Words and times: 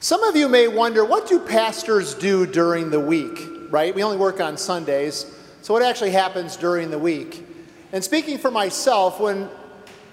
Some 0.00 0.22
of 0.22 0.36
you 0.36 0.48
may 0.48 0.68
wonder 0.68 1.04
what 1.04 1.28
do 1.28 1.40
pastors 1.40 2.14
do 2.14 2.46
during 2.46 2.90
the 2.90 3.00
week, 3.00 3.48
right? 3.68 3.92
We 3.92 4.04
only 4.04 4.16
work 4.16 4.40
on 4.40 4.56
Sundays, 4.56 5.26
so 5.60 5.74
what 5.74 5.82
actually 5.82 6.12
happens 6.12 6.56
during 6.56 6.92
the 6.92 6.98
week? 7.00 7.44
And 7.90 8.04
speaking 8.04 8.38
for 8.38 8.48
myself, 8.48 9.18
when, 9.18 9.48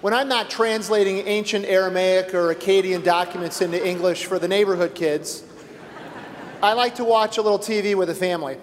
when 0.01 0.11
I'm 0.11 0.27
not 0.27 0.49
translating 0.49 1.19
ancient 1.27 1.65
Aramaic 1.65 2.33
or 2.33 2.51
Akkadian 2.51 3.03
documents 3.03 3.61
into 3.61 3.87
English 3.87 4.25
for 4.25 4.39
the 4.39 4.47
neighborhood 4.47 4.95
kids, 4.95 5.43
I 6.63 6.73
like 6.73 6.95
to 6.95 7.03
watch 7.03 7.37
a 7.37 7.43
little 7.43 7.59
TV 7.59 7.93
with 7.93 8.07
the 8.07 8.15
family. 8.15 8.57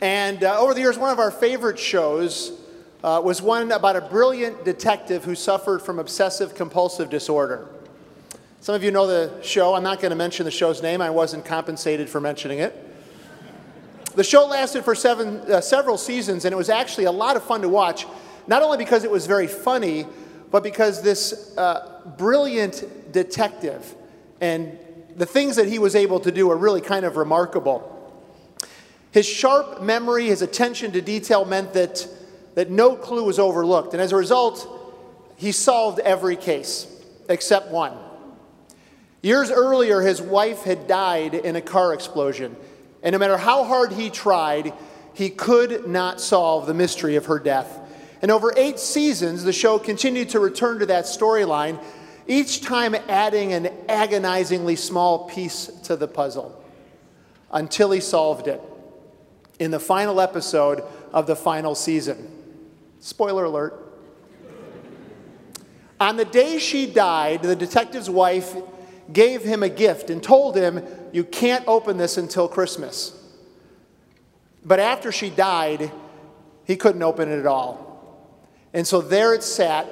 And 0.00 0.42
uh, 0.42 0.58
over 0.58 0.72
the 0.72 0.80
years, 0.80 0.96
one 0.96 1.10
of 1.10 1.18
our 1.18 1.30
favorite 1.30 1.78
shows 1.78 2.58
uh, 3.04 3.20
was 3.22 3.42
one 3.42 3.72
about 3.72 3.94
a 3.94 4.00
brilliant 4.00 4.64
detective 4.64 5.24
who 5.24 5.34
suffered 5.34 5.82
from 5.82 5.98
obsessive 5.98 6.54
compulsive 6.54 7.10
disorder. 7.10 7.68
Some 8.60 8.74
of 8.74 8.82
you 8.82 8.90
know 8.90 9.06
the 9.06 9.40
show. 9.42 9.74
I'm 9.74 9.84
not 9.84 10.00
going 10.00 10.10
to 10.10 10.16
mention 10.16 10.44
the 10.44 10.50
show's 10.50 10.82
name. 10.82 11.00
I 11.00 11.10
wasn't 11.10 11.44
compensated 11.44 12.08
for 12.08 12.20
mentioning 12.20 12.58
it. 12.58 12.74
The 14.16 14.24
show 14.24 14.46
lasted 14.46 14.84
for 14.84 14.96
seven, 14.96 15.38
uh, 15.42 15.60
several 15.60 15.96
seasons, 15.96 16.44
and 16.44 16.52
it 16.52 16.56
was 16.56 16.68
actually 16.68 17.04
a 17.04 17.12
lot 17.12 17.36
of 17.36 17.44
fun 17.44 17.62
to 17.62 17.68
watch, 17.68 18.04
not 18.48 18.62
only 18.62 18.76
because 18.76 19.04
it 19.04 19.10
was 19.10 19.26
very 19.26 19.46
funny, 19.46 20.06
but 20.50 20.64
because 20.64 21.02
this 21.02 21.56
uh, 21.56 22.00
brilliant 22.18 23.12
detective 23.12 23.94
and 24.40 24.76
the 25.14 25.26
things 25.26 25.54
that 25.54 25.68
he 25.68 25.78
was 25.78 25.94
able 25.94 26.18
to 26.20 26.32
do 26.32 26.50
are 26.50 26.56
really 26.56 26.80
kind 26.80 27.04
of 27.04 27.16
remarkable. 27.16 27.94
His 29.12 29.26
sharp 29.26 29.82
memory, 29.82 30.26
his 30.26 30.42
attention 30.42 30.90
to 30.92 31.00
detail 31.00 31.44
meant 31.44 31.74
that, 31.74 32.08
that 32.56 32.70
no 32.70 32.96
clue 32.96 33.24
was 33.24 33.38
overlooked. 33.38 33.92
And 33.92 34.02
as 34.02 34.10
a 34.10 34.16
result, 34.16 34.66
he 35.36 35.52
solved 35.52 36.00
every 36.00 36.36
case 36.36 36.86
except 37.28 37.70
one. 37.70 37.96
Years 39.22 39.50
earlier, 39.50 40.00
his 40.00 40.22
wife 40.22 40.62
had 40.62 40.86
died 40.86 41.34
in 41.34 41.56
a 41.56 41.60
car 41.60 41.92
explosion, 41.92 42.56
and 43.02 43.12
no 43.12 43.18
matter 43.18 43.36
how 43.36 43.64
hard 43.64 43.92
he 43.92 44.10
tried, 44.10 44.72
he 45.14 45.30
could 45.30 45.88
not 45.88 46.20
solve 46.20 46.66
the 46.66 46.74
mystery 46.74 47.16
of 47.16 47.26
her 47.26 47.38
death. 47.38 47.80
And 48.22 48.30
over 48.30 48.52
eight 48.56 48.78
seasons, 48.78 49.42
the 49.42 49.52
show 49.52 49.78
continued 49.78 50.28
to 50.30 50.40
return 50.40 50.78
to 50.80 50.86
that 50.86 51.04
storyline, 51.04 51.82
each 52.28 52.60
time 52.60 52.94
adding 53.08 53.52
an 53.52 53.70
agonizingly 53.88 54.76
small 54.76 55.28
piece 55.28 55.66
to 55.84 55.96
the 55.96 56.06
puzzle 56.06 56.62
until 57.50 57.90
he 57.90 58.00
solved 58.00 58.46
it 58.46 58.62
in 59.58 59.70
the 59.70 59.80
final 59.80 60.20
episode 60.20 60.84
of 61.12 61.26
the 61.26 61.34
final 61.34 61.74
season. 61.74 62.30
Spoiler 63.00 63.44
alert. 63.44 63.84
On 65.98 66.16
the 66.16 66.24
day 66.24 66.58
she 66.58 66.86
died, 66.86 67.42
the 67.42 67.56
detective's 67.56 68.10
wife 68.10 68.54
gave 69.12 69.42
him 69.42 69.62
a 69.62 69.68
gift 69.68 70.10
and 70.10 70.22
told 70.22 70.56
him, 70.56 70.82
You 71.12 71.24
can't 71.24 71.64
open 71.66 71.96
this 71.96 72.16
until 72.16 72.48
Christmas. 72.48 73.14
But 74.64 74.80
after 74.80 75.12
she 75.12 75.30
died, 75.30 75.90
he 76.64 76.76
couldn't 76.76 77.02
open 77.02 77.30
it 77.30 77.38
at 77.38 77.46
all. 77.46 77.88
And 78.74 78.86
so 78.86 79.00
there 79.00 79.32
it 79.34 79.42
sat, 79.42 79.88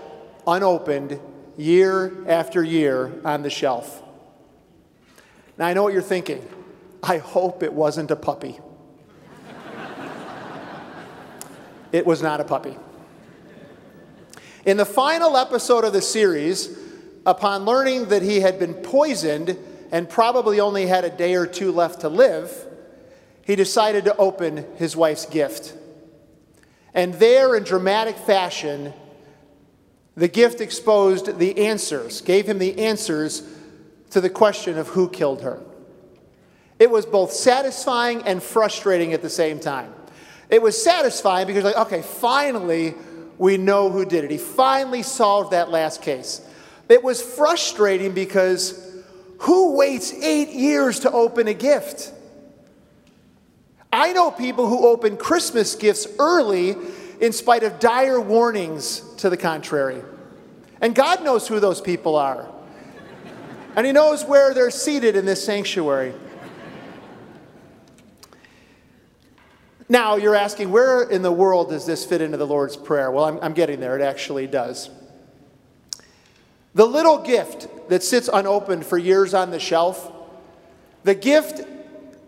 unopened, 0.46 1.18
year 1.56 2.12
after 2.28 2.62
year 2.62 3.20
on 3.24 3.42
the 3.42 3.50
shelf. 3.50 4.02
Now 5.56 5.66
I 5.66 5.72
know 5.72 5.82
what 5.82 5.94
you're 5.94 6.02
thinking. 6.02 6.46
I 7.02 7.18
hope 7.18 7.62
it 7.62 7.72
wasn't 7.72 8.10
a 8.10 8.16
puppy. 8.16 8.58
it 11.92 12.04
was 12.04 12.20
not 12.20 12.40
a 12.40 12.44
puppy. 12.44 12.76
In 14.66 14.76
the 14.76 14.84
final 14.84 15.36
episode 15.36 15.84
of 15.84 15.92
the 15.92 16.02
series, 16.02 16.76
upon 17.26 17.64
learning 17.64 18.06
that 18.06 18.22
he 18.22 18.40
had 18.40 18.58
been 18.58 18.72
poisoned 18.72 19.58
and 19.90 20.08
probably 20.08 20.60
only 20.60 20.86
had 20.86 21.04
a 21.04 21.10
day 21.10 21.34
or 21.34 21.46
two 21.46 21.72
left 21.72 22.00
to 22.00 22.08
live, 22.08 22.64
he 23.44 23.56
decided 23.56 24.04
to 24.04 24.16
open 24.16 24.64
his 24.76 24.96
wife's 24.96 25.26
gift. 25.26 25.74
And 26.94 27.14
there, 27.14 27.54
in 27.54 27.64
dramatic 27.64 28.16
fashion, 28.16 28.94
the 30.16 30.28
gift 30.28 30.60
exposed 30.60 31.38
the 31.38 31.66
answers, 31.66 32.22
gave 32.22 32.46
him 32.46 32.58
the 32.58 32.78
answers 32.78 33.42
to 34.10 34.20
the 34.20 34.30
question 34.30 34.78
of 34.78 34.88
who 34.88 35.10
killed 35.10 35.42
her. 35.42 35.60
It 36.78 36.90
was 36.90 37.04
both 37.06 37.32
satisfying 37.32 38.22
and 38.22 38.42
frustrating 38.42 39.12
at 39.12 39.22
the 39.22 39.30
same 39.30 39.60
time. 39.60 39.92
It 40.48 40.62
was 40.62 40.82
satisfying 40.82 41.46
because, 41.46 41.64
like, 41.64 41.76
okay, 41.76 42.02
finally 42.02 42.94
we 43.36 43.56
know 43.56 43.90
who 43.90 44.04
did 44.04 44.24
it. 44.24 44.30
He 44.30 44.38
finally 44.38 45.02
solved 45.02 45.52
that 45.52 45.70
last 45.70 46.02
case. 46.02 46.40
It 46.88 47.02
was 47.02 47.20
frustrating 47.20 48.12
because 48.12 48.82
who 49.40 49.76
waits 49.76 50.12
eight 50.12 50.50
years 50.50 51.00
to 51.00 51.10
open 51.10 51.48
a 51.48 51.54
gift? 51.54 52.12
I 53.92 54.12
know 54.12 54.30
people 54.30 54.68
who 54.68 54.86
open 54.86 55.16
Christmas 55.16 55.74
gifts 55.74 56.06
early 56.18 56.76
in 57.20 57.32
spite 57.32 57.62
of 57.62 57.78
dire 57.78 58.20
warnings 58.20 59.00
to 59.16 59.30
the 59.30 59.36
contrary. 59.36 60.02
And 60.80 60.94
God 60.94 61.24
knows 61.24 61.48
who 61.48 61.60
those 61.60 61.80
people 61.80 62.16
are. 62.16 62.48
And 63.74 63.86
He 63.86 63.92
knows 63.92 64.24
where 64.24 64.54
they're 64.54 64.70
seated 64.70 65.16
in 65.16 65.24
this 65.24 65.44
sanctuary. 65.44 66.14
Now, 69.88 70.16
you're 70.16 70.34
asking, 70.34 70.72
where 70.72 71.02
in 71.02 71.22
the 71.22 71.30
world 71.30 71.70
does 71.70 71.86
this 71.86 72.04
fit 72.04 72.20
into 72.20 72.36
the 72.36 72.46
Lord's 72.46 72.76
Prayer? 72.76 73.10
Well, 73.10 73.24
I'm, 73.24 73.38
I'm 73.40 73.52
getting 73.52 73.78
there. 73.78 73.96
It 73.96 74.02
actually 74.02 74.46
does. 74.46 74.90
The 76.76 76.86
little 76.86 77.16
gift 77.16 77.88
that 77.88 78.02
sits 78.02 78.28
unopened 78.30 78.84
for 78.84 78.98
years 78.98 79.32
on 79.32 79.50
the 79.50 79.58
shelf, 79.58 80.12
the 81.04 81.14
gift 81.14 81.62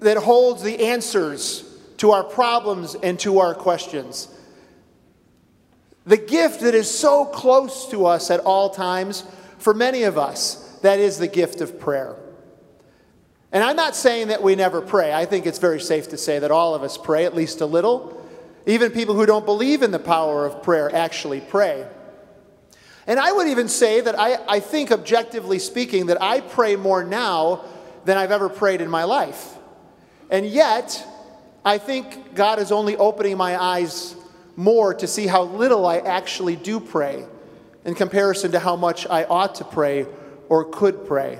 that 0.00 0.16
holds 0.16 0.62
the 0.62 0.86
answers 0.86 1.64
to 1.98 2.12
our 2.12 2.25
problems 2.25 2.94
and 2.94 3.20
to 3.20 3.41
our 3.41 3.54
questions, 3.54 4.26
the 6.06 6.16
gift 6.16 6.62
that 6.62 6.75
is 6.75 6.91
so 6.91 7.26
close 7.26 7.91
to 7.91 8.06
us 8.06 8.31
at 8.31 8.41
all 8.41 8.70
times, 8.70 9.22
for 9.58 9.75
many 9.75 10.04
of 10.04 10.16
us, 10.16 10.78
that 10.81 10.98
is 10.98 11.19
the 11.19 11.28
gift 11.28 11.60
of 11.60 11.78
prayer. 11.78 12.16
And 13.53 13.62
I'm 13.62 13.76
not 13.76 13.94
saying 13.94 14.28
that 14.28 14.42
we 14.42 14.54
never 14.54 14.81
pray. 14.81 15.12
I 15.12 15.26
think 15.26 15.44
it's 15.44 15.58
very 15.58 15.81
safe 15.81 16.08
to 16.08 16.16
say 16.16 16.38
that 16.38 16.50
all 16.50 16.75
of 16.75 16.82
us 16.82 16.97
pray, 16.97 17.26
at 17.26 17.37
least 17.37 17.60
a 17.60 17.66
little. 17.66 18.26
Even 18.64 18.92
people 18.92 19.14
who 19.14 19.26
don't 19.26 19.44
believe 19.44 19.82
in 19.82 19.91
the 19.91 19.98
power 19.98 20.47
of 20.47 20.62
prayer 20.62 20.94
actually 20.94 21.42
pray. 21.42 21.87
And 23.08 23.19
I 23.19 23.32
would 23.32 23.48
even 23.48 23.69
say 23.69 24.02
that 24.02 24.19
I, 24.19 24.36
I 24.46 24.60
think, 24.60 24.92
objectively 24.92 25.58
speaking, 25.58 26.06
that 26.06 26.20
I 26.20 26.42
pray 26.42 26.76
more 26.76 27.02
now 27.02 27.64
than 28.04 28.19
I've 28.19 28.30
ever 28.30 28.50
prayed 28.50 28.82
in 28.82 28.91
my 28.91 29.04
life. 29.04 29.56
And 30.30 30.46
yet, 30.46 31.06
I 31.64 31.78
think 31.78 32.34
God 32.34 32.58
is 32.58 32.70
only 32.70 32.96
opening 32.98 33.38
my 33.38 33.60
eyes 33.60 34.14
more 34.56 34.92
to 34.92 35.06
see 35.06 35.26
how 35.26 35.44
little 35.44 35.86
I 35.86 35.98
actually 35.98 36.54
do 36.54 36.80
pray 36.80 37.24
in 37.86 37.94
comparison 37.94 38.52
to 38.52 38.58
how 38.58 38.76
much 38.76 39.06
I 39.06 39.25
ought 39.25 39.54
to 39.56 39.64
pray 39.64 40.06
or 40.50 40.66
could 40.66 41.06
pray. 41.06 41.38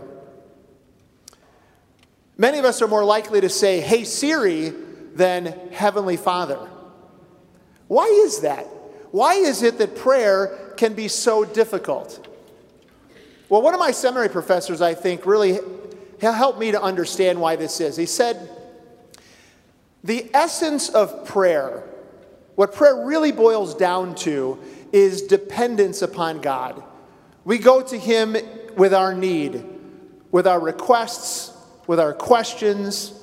Many 2.38 2.58
of 2.58 2.64
us 2.64 2.80
are 2.80 2.88
more 2.88 3.04
likely 3.04 3.42
to 3.42 3.50
say, 3.50 3.80
Hey 3.80 4.04
Siri, 4.04 4.72
than 5.14 5.46
Heavenly 5.72 6.16
Father. 6.16 6.66
Why 7.88 8.04
is 8.04 8.40
that? 8.40 8.64
Why 9.10 9.34
is 9.34 9.62
it 9.62 9.76
that 9.78 9.96
prayer 9.96 10.67
can 10.78 10.94
be 10.94 11.09
so 11.09 11.44
difficult? 11.44 12.27
Well, 13.50 13.61
one 13.61 13.75
of 13.75 13.81
my 13.81 13.91
seminary 13.91 14.31
professors, 14.31 14.81
I 14.81 14.94
think, 14.94 15.27
really 15.27 15.59
helped 16.21 16.59
me 16.59 16.71
to 16.72 16.81
understand 16.81 17.41
why 17.41 17.56
this 17.56 17.81
is. 17.81 17.97
He 17.97 18.06
said, 18.06 18.49
The 20.05 20.31
essence 20.33 20.89
of 20.89 21.27
prayer, 21.27 21.83
what 22.55 22.72
prayer 22.72 23.05
really 23.05 23.33
boils 23.33 23.75
down 23.75 24.15
to, 24.16 24.59
is 24.93 25.22
dependence 25.22 26.00
upon 26.00 26.41
God. 26.41 26.83
We 27.45 27.59
go 27.59 27.83
to 27.83 27.99
Him 27.99 28.37
with 28.77 28.95
our 28.95 29.15
need, 29.15 29.65
with 30.31 30.47
our 30.47 30.60
requests, 30.60 31.53
with 31.86 31.98
our 31.98 32.15
questions, 32.15 33.15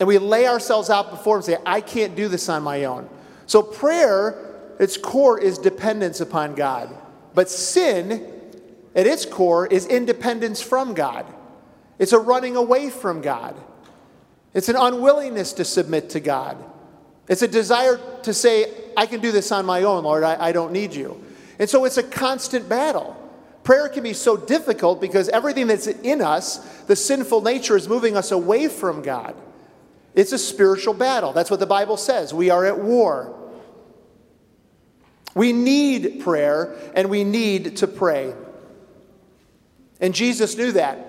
and 0.00 0.06
we 0.08 0.18
lay 0.18 0.46
ourselves 0.46 0.90
out 0.90 1.10
before 1.10 1.36
Him 1.36 1.38
and 1.38 1.44
say, 1.44 1.56
I 1.64 1.80
can't 1.80 2.16
do 2.16 2.26
this 2.26 2.48
on 2.48 2.62
my 2.62 2.84
own. 2.84 3.08
So, 3.46 3.62
prayer 3.62 4.49
its 4.80 4.96
core 4.96 5.38
is 5.38 5.58
dependence 5.58 6.20
upon 6.20 6.54
God. 6.54 6.96
But 7.34 7.50
sin, 7.50 8.26
at 8.94 9.06
its 9.06 9.26
core, 9.26 9.66
is 9.66 9.86
independence 9.86 10.62
from 10.62 10.94
God. 10.94 11.26
It's 11.98 12.14
a 12.14 12.18
running 12.18 12.56
away 12.56 12.88
from 12.88 13.20
God. 13.20 13.54
It's 14.54 14.70
an 14.70 14.76
unwillingness 14.76 15.52
to 15.54 15.64
submit 15.64 16.10
to 16.10 16.20
God. 16.20 16.56
It's 17.28 17.42
a 17.42 17.48
desire 17.48 18.00
to 18.22 18.32
say, 18.34 18.72
I 18.96 19.04
can 19.06 19.20
do 19.20 19.30
this 19.30 19.52
on 19.52 19.66
my 19.66 19.82
own, 19.82 20.04
Lord, 20.04 20.24
I, 20.24 20.46
I 20.46 20.52
don't 20.52 20.72
need 20.72 20.94
you. 20.94 21.22
And 21.58 21.68
so 21.68 21.84
it's 21.84 21.98
a 21.98 22.02
constant 22.02 22.68
battle. 22.68 23.16
Prayer 23.62 23.88
can 23.88 24.02
be 24.02 24.14
so 24.14 24.36
difficult 24.36 25.00
because 25.00 25.28
everything 25.28 25.66
that's 25.66 25.86
in 25.86 26.22
us, 26.22 26.56
the 26.84 26.96
sinful 26.96 27.42
nature, 27.42 27.76
is 27.76 27.86
moving 27.86 28.16
us 28.16 28.32
away 28.32 28.66
from 28.68 29.02
God. 29.02 29.36
It's 30.14 30.32
a 30.32 30.38
spiritual 30.38 30.94
battle. 30.94 31.32
That's 31.32 31.50
what 31.50 31.60
the 31.60 31.66
Bible 31.66 31.98
says. 31.98 32.32
We 32.32 32.48
are 32.48 32.64
at 32.64 32.78
war. 32.78 33.36
We 35.34 35.52
need 35.52 36.20
prayer 36.20 36.76
and 36.94 37.08
we 37.08 37.24
need 37.24 37.78
to 37.78 37.86
pray. 37.86 38.34
And 40.00 40.14
Jesus 40.14 40.56
knew 40.56 40.72
that. 40.72 41.06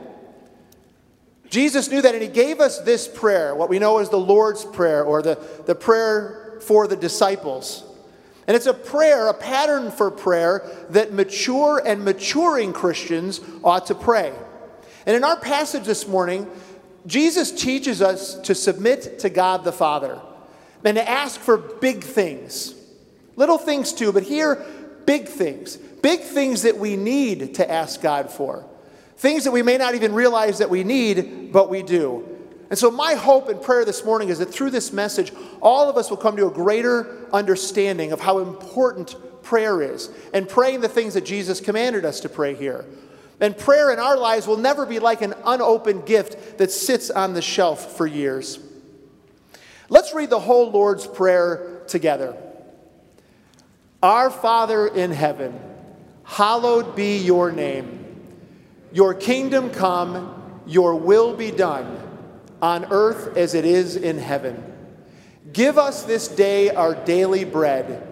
Jesus 1.50 1.90
knew 1.90 2.02
that, 2.02 2.14
and 2.14 2.24
he 2.24 2.30
gave 2.30 2.62
us 2.62 2.80
this 2.80 3.10
prayer, 3.10 3.54
what 3.54 3.70
we 3.70 3.78
know 3.78 3.98
as 3.98 4.10
the 4.10 4.18
Lord's 4.18 4.64
Prayer 4.64 5.04
or 5.04 5.22
the, 5.22 5.38
the 5.66 5.76
prayer 5.76 6.60
for 6.62 6.88
the 6.88 6.96
disciples. 6.96 7.84
And 8.48 8.56
it's 8.56 8.68
a 8.68 8.74
prayer, 8.74 9.28
a 9.28 9.34
pattern 9.34 9.92
for 9.92 10.10
prayer 10.10 10.66
that 10.90 11.12
mature 11.12 11.82
and 11.86 12.06
maturing 12.06 12.72
Christians 12.72 13.42
ought 13.64 13.88
to 13.88 13.96
pray. 13.96 14.34
And 15.06 15.16
in 15.16 15.24
our 15.24 15.38
passage 15.38 15.84
this 15.84 16.08
morning, 16.08 16.50
Jesus 17.06 17.52
teaches 17.52 18.02
us 18.02 18.36
to 18.42 18.56
submit 18.56 19.20
to 19.20 19.30
God 19.30 19.64
the 19.64 19.72
Father 19.72 20.22
and 20.86 20.96
to 20.96 21.10
ask 21.10 21.40
for 21.40 21.58
big 21.58 22.04
things. 22.04 22.76
Little 23.42 23.58
things 23.58 23.92
too, 23.92 24.12
but 24.12 24.22
here, 24.22 24.64
big 25.08 25.28
things. 25.28 25.76
Big 25.76 26.20
things 26.20 26.62
that 26.62 26.78
we 26.78 26.96
need 26.96 27.56
to 27.56 27.68
ask 27.68 28.00
God 28.00 28.30
for. 28.30 28.64
Things 29.18 29.46
that 29.46 29.52
we 29.52 29.64
may 29.64 29.78
not 29.78 29.96
even 29.96 30.14
realize 30.14 30.60
that 30.60 30.70
we 30.70 30.84
need, 30.84 31.52
but 31.52 31.68
we 31.68 31.82
do. 31.82 32.38
And 32.70 32.78
so, 32.78 32.92
my 32.92 33.16
hope 33.16 33.50
and 33.50 33.60
prayer 33.60 33.84
this 33.84 34.06
morning 34.06 34.30
is 34.30 34.38
that 34.38 34.54
through 34.54 34.70
this 34.70 34.94
message, 34.94 35.34
all 35.60 35.90
of 35.90 35.98
us 35.98 36.12
will 36.12 36.18
come 36.18 36.38
to 36.38 36.46
a 36.46 36.52
greater 36.52 37.28
understanding 37.34 38.12
of 38.12 38.20
how 38.20 38.38
important 38.38 39.16
prayer 39.42 39.82
is 39.82 40.12
and 40.36 40.48
praying 40.48 40.82
the 40.82 40.88
things 40.88 41.16
that 41.16 41.26
Jesus 41.26 41.60
commanded 41.60 42.06
us 42.06 42.20
to 42.20 42.30
pray 42.30 42.54
here. 42.54 42.86
And 43.40 43.58
prayer 43.58 43.90
in 43.90 43.98
our 43.98 44.18
lives 44.18 44.46
will 44.46 44.58
never 44.58 44.86
be 44.86 45.00
like 45.00 45.24
an 45.24 45.34
unopened 45.48 46.06
gift 46.06 46.60
that 46.60 46.70
sits 46.70 47.10
on 47.10 47.34
the 47.34 47.42
shelf 47.42 47.98
for 47.98 48.06
years. 48.06 48.60
Let's 49.90 50.14
read 50.14 50.30
the 50.30 50.40
whole 50.40 50.70
Lord's 50.70 51.08
Prayer 51.08 51.82
together. 51.88 52.38
Our 54.04 54.32
Father 54.32 54.88
in 54.88 55.12
heaven, 55.12 55.60
hallowed 56.24 56.96
be 56.96 57.18
your 57.18 57.52
name. 57.52 58.00
Your 58.92 59.14
kingdom 59.14 59.70
come, 59.70 60.62
your 60.66 60.96
will 60.96 61.36
be 61.36 61.52
done 61.52 62.00
on 62.62 62.86
earth 62.92 63.38
as 63.38 63.54
it 63.54 63.64
is 63.64 63.96
in 63.96 64.18
heaven. 64.18 64.64
Give 65.54 65.78
us 65.78 66.04
this 66.04 66.28
day 66.28 66.70
our 66.72 66.96
daily 66.96 67.44
bread, 67.44 68.08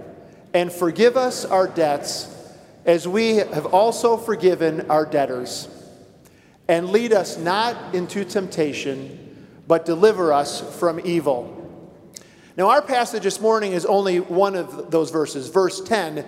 and 0.54 0.72
forgive 0.72 1.18
us 1.18 1.44
our 1.44 1.68
debts 1.68 2.36
as 2.86 3.08
we 3.08 3.38
have 3.38 3.68
also 3.68 4.16
forgiven 4.16 4.90
our 4.92 5.06
debtors. 5.06 5.68
And 6.68 6.90
lead 6.90 7.14
us 7.14 7.38
not 7.38 7.96
into 7.96 8.24
temptation, 8.26 9.48
but 9.68 9.86
deliver 9.86 10.34
us 10.34 10.62
from 10.78 11.00
evil. 11.04 11.59
Now, 12.60 12.72
our 12.72 12.82
passage 12.82 13.24
this 13.24 13.40
morning 13.40 13.72
is 13.72 13.86
only 13.86 14.20
one 14.20 14.54
of 14.56 14.92
those 14.92 15.12
verses, 15.12 15.48
verse 15.48 15.80
10, 15.80 16.26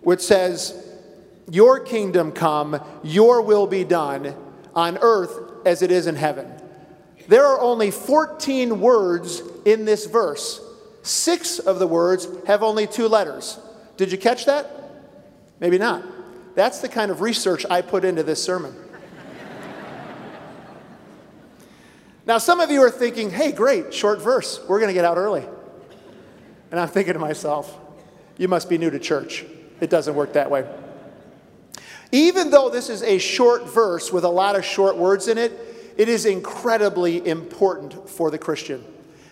which 0.00 0.20
says, 0.20 0.80
Your 1.50 1.80
kingdom 1.80 2.30
come, 2.30 2.80
your 3.02 3.42
will 3.42 3.66
be 3.66 3.82
done 3.82 4.32
on 4.76 4.96
earth 5.02 5.66
as 5.66 5.82
it 5.82 5.90
is 5.90 6.06
in 6.06 6.14
heaven. 6.14 6.48
There 7.26 7.44
are 7.44 7.60
only 7.60 7.90
14 7.90 8.80
words 8.80 9.42
in 9.64 9.86
this 9.86 10.06
verse. 10.06 10.60
Six 11.02 11.58
of 11.58 11.80
the 11.80 11.86
words 11.88 12.28
have 12.46 12.62
only 12.62 12.86
two 12.86 13.08
letters. 13.08 13.58
Did 13.96 14.12
you 14.12 14.18
catch 14.18 14.44
that? 14.44 14.70
Maybe 15.58 15.78
not. 15.78 16.04
That's 16.54 16.78
the 16.78 16.88
kind 16.88 17.10
of 17.10 17.22
research 17.22 17.66
I 17.68 17.82
put 17.82 18.04
into 18.04 18.22
this 18.22 18.40
sermon. 18.40 18.72
Now, 22.30 22.38
some 22.38 22.60
of 22.60 22.70
you 22.70 22.80
are 22.84 22.92
thinking, 22.92 23.28
hey, 23.28 23.50
great, 23.50 23.92
short 23.92 24.22
verse. 24.22 24.60
We're 24.68 24.78
going 24.78 24.90
to 24.90 24.94
get 24.94 25.04
out 25.04 25.16
early. 25.16 25.44
And 26.70 26.78
I'm 26.78 26.86
thinking 26.86 27.14
to 27.14 27.18
myself, 27.18 27.76
you 28.38 28.46
must 28.46 28.68
be 28.68 28.78
new 28.78 28.88
to 28.88 29.00
church. 29.00 29.44
It 29.80 29.90
doesn't 29.90 30.14
work 30.14 30.34
that 30.34 30.48
way. 30.48 30.64
Even 32.12 32.52
though 32.52 32.70
this 32.70 32.88
is 32.88 33.02
a 33.02 33.18
short 33.18 33.68
verse 33.68 34.12
with 34.12 34.22
a 34.22 34.28
lot 34.28 34.54
of 34.54 34.64
short 34.64 34.96
words 34.96 35.26
in 35.26 35.38
it, 35.38 35.50
it 35.98 36.08
is 36.08 36.24
incredibly 36.24 37.26
important 37.26 38.08
for 38.08 38.30
the 38.30 38.38
Christian. 38.38 38.84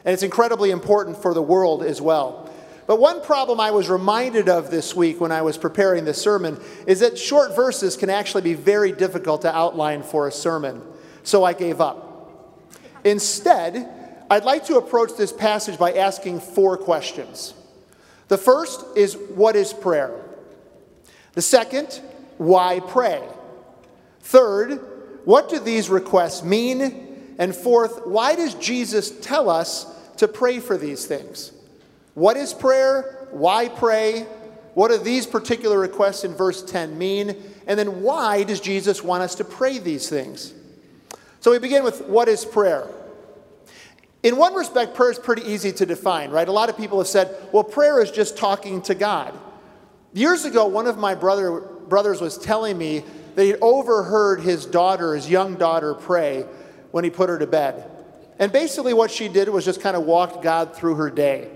And 0.04 0.12
it's 0.12 0.24
incredibly 0.24 0.72
important 0.72 1.22
for 1.22 1.34
the 1.34 1.40
world 1.40 1.84
as 1.84 2.00
well. 2.00 2.50
But 2.88 2.98
one 2.98 3.22
problem 3.22 3.60
I 3.60 3.70
was 3.70 3.88
reminded 3.88 4.48
of 4.48 4.72
this 4.72 4.96
week 4.96 5.20
when 5.20 5.30
I 5.30 5.42
was 5.42 5.56
preparing 5.56 6.04
the 6.04 6.14
sermon 6.14 6.60
is 6.84 6.98
that 6.98 7.16
short 7.16 7.54
verses 7.54 7.96
can 7.96 8.10
actually 8.10 8.42
be 8.42 8.54
very 8.54 8.90
difficult 8.90 9.42
to 9.42 9.56
outline 9.56 10.02
for 10.02 10.26
a 10.26 10.32
sermon. 10.32 10.82
So 11.22 11.44
I 11.44 11.52
gave 11.52 11.80
up. 11.80 12.07
Instead, 13.04 13.88
I'd 14.30 14.44
like 14.44 14.66
to 14.66 14.76
approach 14.76 15.16
this 15.16 15.32
passage 15.32 15.78
by 15.78 15.92
asking 15.94 16.40
four 16.40 16.76
questions. 16.76 17.54
The 18.28 18.38
first 18.38 18.84
is 18.96 19.16
what 19.16 19.56
is 19.56 19.72
prayer? 19.72 20.12
The 21.32 21.42
second, 21.42 22.00
why 22.36 22.80
pray? 22.80 23.22
Third, 24.20 24.80
what 25.24 25.48
do 25.48 25.58
these 25.58 25.88
requests 25.88 26.42
mean? 26.42 27.36
And 27.38 27.54
fourth, 27.54 28.06
why 28.06 28.34
does 28.34 28.54
Jesus 28.54 29.10
tell 29.20 29.48
us 29.48 29.86
to 30.16 30.28
pray 30.28 30.58
for 30.60 30.76
these 30.76 31.06
things? 31.06 31.52
What 32.14 32.36
is 32.36 32.52
prayer? 32.52 33.28
Why 33.30 33.68
pray? 33.68 34.26
What 34.74 34.90
do 34.90 34.98
these 34.98 35.26
particular 35.26 35.78
requests 35.78 36.24
in 36.24 36.34
verse 36.34 36.62
10 36.62 36.98
mean? 36.98 37.36
And 37.66 37.78
then 37.78 38.02
why 38.02 38.42
does 38.42 38.60
Jesus 38.60 39.02
want 39.02 39.22
us 39.22 39.36
to 39.36 39.44
pray 39.44 39.78
these 39.78 40.08
things? 40.08 40.52
So 41.40 41.50
we 41.50 41.58
begin 41.58 41.84
with 41.84 42.06
what 42.06 42.28
is 42.28 42.44
prayer? 42.44 42.88
In 44.22 44.36
one 44.36 44.54
respect, 44.54 44.94
prayer 44.94 45.12
is 45.12 45.18
pretty 45.18 45.42
easy 45.42 45.70
to 45.72 45.86
define, 45.86 46.30
right? 46.30 46.48
A 46.48 46.52
lot 46.52 46.68
of 46.68 46.76
people 46.76 46.98
have 46.98 47.06
said, 47.06 47.34
well, 47.52 47.62
prayer 47.62 48.02
is 48.02 48.10
just 48.10 48.36
talking 48.36 48.82
to 48.82 48.94
God. 48.94 49.32
Years 50.12 50.44
ago, 50.44 50.66
one 50.66 50.86
of 50.86 50.98
my 50.98 51.14
brother, 51.14 51.60
brothers 51.60 52.20
was 52.20 52.36
telling 52.36 52.76
me 52.76 53.04
that 53.36 53.44
he 53.44 53.54
overheard 53.56 54.40
his 54.40 54.66
daughter, 54.66 55.14
his 55.14 55.30
young 55.30 55.54
daughter, 55.54 55.94
pray 55.94 56.44
when 56.90 57.04
he 57.04 57.10
put 57.10 57.28
her 57.28 57.38
to 57.38 57.46
bed. 57.46 57.88
And 58.40 58.50
basically, 58.50 58.92
what 58.92 59.10
she 59.10 59.28
did 59.28 59.48
was 59.48 59.64
just 59.64 59.80
kind 59.80 59.96
of 59.96 60.04
walked 60.04 60.42
God 60.42 60.74
through 60.74 60.96
her 60.96 61.10
day. 61.10 61.48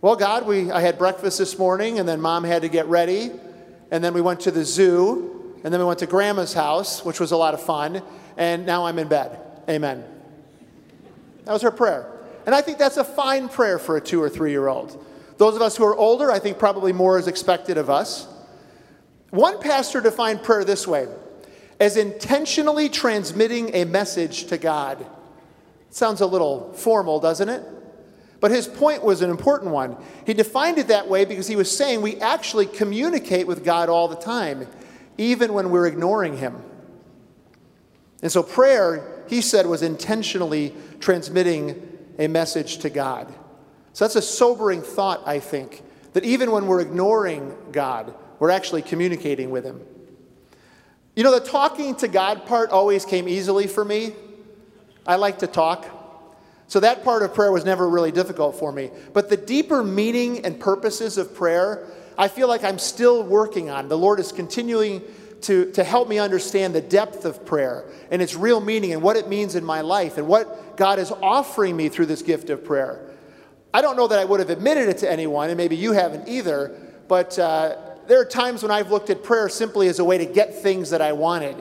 Well, 0.00 0.14
God, 0.14 0.46
we, 0.46 0.70
I 0.70 0.80
had 0.80 0.98
breakfast 0.98 1.38
this 1.38 1.58
morning, 1.58 1.98
and 1.98 2.08
then 2.08 2.20
mom 2.20 2.44
had 2.44 2.62
to 2.62 2.68
get 2.68 2.86
ready, 2.86 3.32
and 3.90 4.04
then 4.04 4.14
we 4.14 4.20
went 4.20 4.40
to 4.40 4.52
the 4.52 4.64
zoo, 4.64 5.56
and 5.64 5.72
then 5.72 5.80
we 5.80 5.86
went 5.86 5.98
to 6.00 6.06
grandma's 6.06 6.52
house, 6.52 7.04
which 7.04 7.18
was 7.18 7.32
a 7.32 7.36
lot 7.36 7.54
of 7.54 7.62
fun, 7.62 8.02
and 8.36 8.66
now 8.66 8.86
I'm 8.86 8.98
in 8.98 9.08
bed. 9.08 9.38
Amen. 9.68 10.04
That 11.44 11.52
was 11.52 11.62
her 11.62 11.70
prayer. 11.70 12.12
And 12.44 12.54
I 12.54 12.60
think 12.60 12.78
that's 12.78 12.96
a 12.96 13.04
fine 13.04 13.48
prayer 13.48 13.78
for 13.78 13.96
a 13.96 14.00
two 14.00 14.22
or 14.22 14.28
three 14.28 14.50
year 14.50 14.68
old. 14.68 15.04
Those 15.38 15.56
of 15.56 15.62
us 15.62 15.76
who 15.76 15.84
are 15.84 15.96
older, 15.96 16.30
I 16.30 16.38
think 16.38 16.58
probably 16.58 16.92
more 16.92 17.18
is 17.18 17.26
expected 17.26 17.76
of 17.76 17.90
us. 17.90 18.26
One 19.30 19.60
pastor 19.60 20.00
defined 20.00 20.42
prayer 20.42 20.64
this 20.64 20.86
way 20.86 21.08
as 21.78 21.96
intentionally 21.96 22.88
transmitting 22.88 23.74
a 23.74 23.84
message 23.84 24.46
to 24.46 24.56
God. 24.56 25.04
Sounds 25.90 26.20
a 26.20 26.26
little 26.26 26.72
formal, 26.72 27.20
doesn't 27.20 27.48
it? 27.48 27.62
But 28.40 28.50
his 28.50 28.66
point 28.66 29.02
was 29.02 29.22
an 29.22 29.30
important 29.30 29.72
one. 29.72 29.96
He 30.26 30.34
defined 30.34 30.78
it 30.78 30.88
that 30.88 31.08
way 31.08 31.24
because 31.24 31.46
he 31.46 31.56
was 31.56 31.74
saying 31.74 32.02
we 32.02 32.16
actually 32.20 32.66
communicate 32.66 33.46
with 33.46 33.64
God 33.64 33.88
all 33.88 34.08
the 34.08 34.16
time, 34.16 34.66
even 35.18 35.52
when 35.52 35.70
we're 35.70 35.86
ignoring 35.86 36.36
him. 36.38 36.62
And 38.22 38.32
so 38.32 38.42
prayer, 38.42 39.24
he 39.28 39.40
said, 39.40 39.66
was 39.66 39.82
intentionally 39.82 40.74
transmitting 41.00 41.98
a 42.18 42.28
message 42.28 42.78
to 42.78 42.90
God. 42.90 43.32
So 43.92 44.04
that's 44.04 44.16
a 44.16 44.22
sobering 44.22 44.82
thought, 44.82 45.26
I 45.26 45.38
think, 45.38 45.82
that 46.12 46.24
even 46.24 46.50
when 46.50 46.66
we're 46.66 46.80
ignoring 46.80 47.54
God, 47.72 48.14
we're 48.38 48.50
actually 48.50 48.82
communicating 48.82 49.50
with 49.50 49.64
Him. 49.64 49.80
You 51.14 51.24
know, 51.24 51.38
the 51.38 51.44
talking 51.44 51.94
to 51.96 52.08
God 52.08 52.46
part 52.46 52.70
always 52.70 53.04
came 53.04 53.28
easily 53.28 53.66
for 53.66 53.84
me. 53.84 54.12
I 55.06 55.16
like 55.16 55.38
to 55.38 55.46
talk. 55.46 55.86
So 56.68 56.80
that 56.80 57.04
part 57.04 57.22
of 57.22 57.32
prayer 57.32 57.52
was 57.52 57.64
never 57.64 57.88
really 57.88 58.12
difficult 58.12 58.56
for 58.56 58.72
me. 58.72 58.90
But 59.12 59.30
the 59.30 59.36
deeper 59.36 59.82
meaning 59.82 60.44
and 60.44 60.58
purposes 60.58 61.16
of 61.16 61.34
prayer, 61.34 61.86
I 62.18 62.28
feel 62.28 62.48
like 62.48 62.64
I'm 62.64 62.78
still 62.78 63.22
working 63.22 63.70
on. 63.70 63.88
The 63.88 63.96
Lord 63.96 64.20
is 64.20 64.32
continuing 64.32 65.02
to, 65.42 65.70
to 65.72 65.84
help 65.84 66.08
me 66.08 66.18
understand 66.18 66.74
the 66.74 66.80
depth 66.80 67.24
of 67.24 67.44
prayer 67.44 67.84
and 68.10 68.22
its 68.22 68.34
real 68.34 68.60
meaning 68.60 68.92
and 68.92 69.02
what 69.02 69.16
it 69.16 69.28
means 69.28 69.54
in 69.54 69.64
my 69.64 69.80
life 69.80 70.18
and 70.18 70.26
what 70.26 70.76
God 70.76 70.98
is 70.98 71.10
offering 71.10 71.76
me 71.76 71.88
through 71.88 72.06
this 72.06 72.22
gift 72.22 72.50
of 72.50 72.64
prayer. 72.64 73.10
I 73.72 73.82
don't 73.82 73.96
know 73.96 74.08
that 74.08 74.18
I 74.18 74.24
would 74.24 74.40
have 74.40 74.50
admitted 74.50 74.88
it 74.88 74.98
to 74.98 75.10
anyone, 75.10 75.50
and 75.50 75.56
maybe 75.56 75.76
you 75.76 75.92
haven't 75.92 76.28
either, 76.28 76.74
but 77.08 77.38
uh, 77.38 77.76
there 78.06 78.20
are 78.20 78.24
times 78.24 78.62
when 78.62 78.70
I've 78.70 78.90
looked 78.90 79.10
at 79.10 79.22
prayer 79.22 79.48
simply 79.48 79.88
as 79.88 79.98
a 79.98 80.04
way 80.04 80.18
to 80.18 80.26
get 80.26 80.62
things 80.62 80.90
that 80.90 81.02
I 81.02 81.12
wanted, 81.12 81.56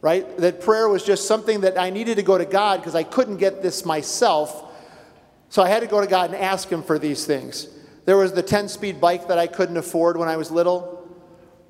right? 0.00 0.36
That 0.38 0.60
prayer 0.60 0.88
was 0.88 1.04
just 1.04 1.26
something 1.26 1.62
that 1.62 1.78
I 1.78 1.90
needed 1.90 2.16
to 2.16 2.22
go 2.22 2.36
to 2.36 2.44
God 2.44 2.80
because 2.80 2.94
I 2.94 3.04
couldn't 3.04 3.38
get 3.38 3.62
this 3.62 3.84
myself. 3.84 4.70
So 5.48 5.62
I 5.62 5.68
had 5.68 5.80
to 5.80 5.86
go 5.86 6.00
to 6.00 6.06
God 6.06 6.32
and 6.32 6.42
ask 6.42 6.68
Him 6.68 6.82
for 6.82 6.98
these 6.98 7.24
things. 7.24 7.68
There 8.04 8.16
was 8.16 8.32
the 8.32 8.42
10 8.42 8.68
speed 8.68 9.00
bike 9.00 9.28
that 9.28 9.38
I 9.38 9.46
couldn't 9.46 9.76
afford 9.76 10.16
when 10.16 10.28
I 10.28 10.36
was 10.36 10.50
little. 10.50 10.91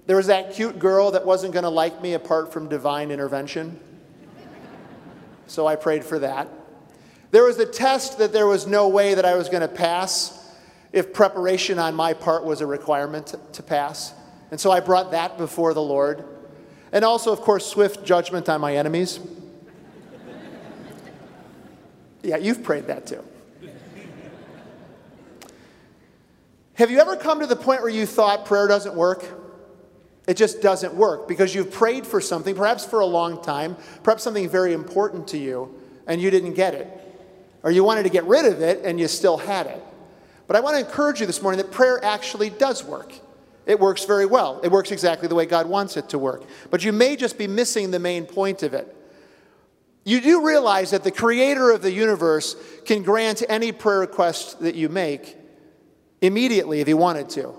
There 0.07 0.17
was 0.17 0.27
that 0.27 0.53
cute 0.53 0.79
girl 0.79 1.13
that 1.13 1.25
wasn't 1.25 1.53
going 1.53 1.63
to 1.63 1.71
like 1.71 2.03
me 2.03 2.15
apart 2.15 2.53
from 2.53 2.69
divine 2.69 3.11
intervention. 3.11 3.79
So 5.47 5.67
I 5.67 5.77
prayed 5.77 6.05
for 6.05 6.19
that. 6.19 6.49
There 7.31 7.45
was 7.45 7.59
a 7.59 7.67
test 7.67 8.19
that 8.19 8.33
there 8.33 8.47
was 8.47 8.67
no 8.67 8.89
way 8.89 9.15
that 9.15 9.25
I 9.25 9.37
was 9.37 9.49
going 9.49 9.63
to 9.63 9.69
pass 9.69 10.39
if 10.93 11.13
preparation 11.13 11.79
on 11.79 11.95
my 11.95 12.13
part 12.13 12.45
was 12.45 12.61
a 12.61 12.67
requirement 12.67 13.35
to 13.53 13.63
pass. 13.63 14.13
And 14.51 14.61
so 14.61 14.71
I 14.71 14.81
brought 14.81 15.13
that 15.13 15.39
before 15.39 15.73
the 15.73 15.83
Lord. 15.83 16.25
And 16.93 17.05
also, 17.05 17.33
of 17.33 17.41
course, 17.41 17.65
swift 17.65 18.05
judgment 18.05 18.49
on 18.49 18.61
my 18.61 18.77
enemies. 18.77 19.19
Yeah, 22.23 22.37
you've 22.37 22.63
prayed 22.63 22.87
that 22.89 23.07
too. 23.07 23.25
Have 26.75 26.91
you 26.91 26.99
ever 26.99 27.17
come 27.17 27.41
to 27.41 27.47
the 27.47 27.57
point 27.57 27.81
where 27.81 27.91
you 27.91 28.07
thought 28.07 28.45
prayer 28.45 28.69
doesn't 28.69 28.95
work? 28.95 29.42
It 30.27 30.37
just 30.37 30.63
doesn't 30.63 30.95
work 30.95 31.27
because 31.27 31.55
you've 31.55 31.73
prayed 31.73 32.07
for 32.07 32.21
something, 32.21 32.55
perhaps 32.55 32.85
for 32.85 33.01
a 33.01 33.07
long 33.07 33.43
time, 33.43 33.77
perhaps 34.03 34.23
something 34.23 34.49
very 34.49 34.73
important 34.73 35.29
to 35.29 35.39
you, 35.39 35.75
and 36.07 36.21
you 36.21 36.31
didn't 36.31 36.55
get 36.55 36.75
it. 36.75 36.89
Or 37.63 37.71
you 37.71 37.85
wanted 37.85 38.05
to 38.05 38.09
get 38.09 38.25
rid 38.25 38.47
of 38.47 38.61
it 38.61 38.85
and 38.85 38.99
you 38.99 39.09
still 39.09 39.37
had 39.37 39.67
it. 39.67 39.83
But 40.47 40.57
I 40.57 40.61
want 40.61 40.77
to 40.77 40.85
encourage 40.85 41.21
you 41.21 41.27
this 41.27 41.43
morning 41.43 41.59
that 41.59 41.71
prayer 41.71 42.05
actually 42.05 42.51
does 42.51 42.85
work. 42.85 43.13
It 43.67 43.79
works 43.79 44.05
very 44.05 44.27
well. 44.27 44.61
It 44.63 44.73
works 44.73 44.91
exactly 44.91 45.29
the 45.29 45.35
way 45.35 45.47
God 45.47 45.69
wants 45.69 45.97
it 45.97 46.09
to 46.11 46.19
work. 46.19 46.45
But 46.71 46.85
you 46.85 46.93
may 46.93 47.15
just 47.15 47.39
be 47.39 47.47
missing 47.47 47.91
the 47.91 48.01
main 48.01 48.27
point 48.27 48.63
of 48.65 48.75
it. 48.75 48.97
You 50.05 50.21
do 50.21 50.45
realize 50.45 50.91
that 50.91 51.05
the 51.05 51.13
creator 51.13 51.71
of 51.71 51.83
the 51.83 51.93
universe 51.93 52.57
can 52.85 53.05
grant 53.05 53.43
any 53.49 53.71
prayer 53.71 54.01
request 54.01 54.61
that 54.61 54.75
you 54.75 54.89
make 54.89 55.37
immediately 56.21 56.81
if 56.81 56.89
he 56.89 56.95
wanted 56.95 57.31
to. 57.31 57.55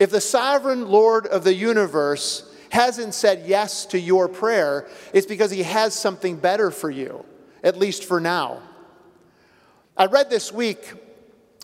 If 0.00 0.10
the 0.10 0.20
sovereign 0.20 0.88
Lord 0.88 1.26
of 1.26 1.44
the 1.44 1.54
universe 1.54 2.50
hasn't 2.70 3.12
said 3.12 3.44
yes 3.46 3.84
to 3.86 4.00
your 4.00 4.28
prayer, 4.28 4.88
it's 5.12 5.26
because 5.26 5.50
he 5.50 5.62
has 5.62 5.92
something 5.94 6.36
better 6.36 6.70
for 6.70 6.90
you, 6.90 7.26
at 7.62 7.76
least 7.76 8.06
for 8.06 8.18
now. 8.18 8.62
I 9.98 10.06
read 10.06 10.30
this 10.30 10.50
week 10.50 10.94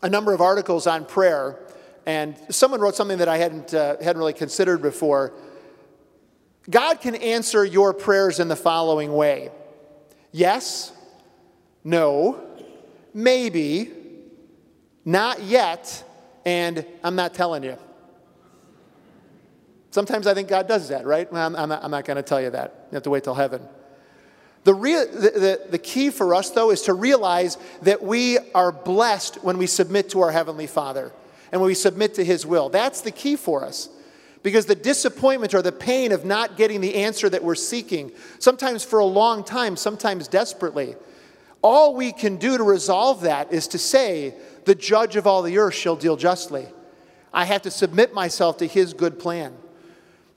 a 0.02 0.10
number 0.10 0.34
of 0.34 0.42
articles 0.42 0.86
on 0.86 1.06
prayer, 1.06 1.58
and 2.04 2.36
someone 2.50 2.80
wrote 2.80 2.94
something 2.94 3.18
that 3.18 3.28
I 3.28 3.38
hadn't, 3.38 3.72
uh, 3.72 3.96
hadn't 4.02 4.18
really 4.18 4.34
considered 4.34 4.82
before. 4.82 5.32
God 6.68 7.00
can 7.00 7.14
answer 7.14 7.64
your 7.64 7.94
prayers 7.94 8.38
in 8.38 8.48
the 8.48 8.56
following 8.56 9.14
way 9.14 9.50
yes, 10.30 10.92
no, 11.82 12.44
maybe, 13.14 13.92
not 15.06 15.42
yet, 15.42 16.04
and 16.44 16.84
I'm 17.02 17.16
not 17.16 17.32
telling 17.32 17.62
you. 17.62 17.78
Sometimes 19.96 20.26
I 20.26 20.34
think 20.34 20.48
God 20.48 20.68
does 20.68 20.90
that, 20.90 21.06
right? 21.06 21.32
Well, 21.32 21.46
I'm, 21.46 21.56
I'm 21.56 21.70
not, 21.70 21.90
not 21.90 22.04
going 22.04 22.18
to 22.18 22.22
tell 22.22 22.38
you 22.38 22.50
that. 22.50 22.88
You 22.90 22.96
have 22.96 23.04
to 23.04 23.08
wait 23.08 23.24
till 23.24 23.32
heaven. 23.32 23.62
The, 24.64 24.74
real, 24.74 25.06
the, 25.06 25.30
the, 25.30 25.60
the 25.70 25.78
key 25.78 26.10
for 26.10 26.34
us, 26.34 26.50
though, 26.50 26.70
is 26.70 26.82
to 26.82 26.92
realize 26.92 27.56
that 27.80 28.02
we 28.02 28.36
are 28.54 28.72
blessed 28.72 29.36
when 29.36 29.56
we 29.56 29.66
submit 29.66 30.10
to 30.10 30.20
our 30.20 30.30
Heavenly 30.30 30.66
Father 30.66 31.12
and 31.50 31.62
when 31.62 31.68
we 31.68 31.74
submit 31.74 32.12
to 32.16 32.24
His 32.26 32.44
will. 32.44 32.68
That's 32.68 33.00
the 33.00 33.10
key 33.10 33.36
for 33.36 33.64
us. 33.64 33.88
Because 34.42 34.66
the 34.66 34.74
disappointment 34.74 35.54
or 35.54 35.62
the 35.62 35.72
pain 35.72 36.12
of 36.12 36.26
not 36.26 36.58
getting 36.58 36.82
the 36.82 36.96
answer 36.96 37.30
that 37.30 37.42
we're 37.42 37.54
seeking, 37.54 38.12
sometimes 38.38 38.84
for 38.84 38.98
a 38.98 39.06
long 39.06 39.44
time, 39.44 39.78
sometimes 39.78 40.28
desperately, 40.28 40.94
all 41.62 41.94
we 41.94 42.12
can 42.12 42.36
do 42.36 42.58
to 42.58 42.62
resolve 42.62 43.22
that 43.22 43.50
is 43.50 43.66
to 43.68 43.78
say, 43.78 44.34
The 44.66 44.74
judge 44.74 45.16
of 45.16 45.26
all 45.26 45.40
the 45.40 45.56
earth 45.56 45.72
shall 45.72 45.96
deal 45.96 46.16
justly. 46.16 46.66
I 47.32 47.46
have 47.46 47.62
to 47.62 47.70
submit 47.70 48.12
myself 48.12 48.58
to 48.58 48.66
His 48.66 48.92
good 48.92 49.18
plan. 49.18 49.54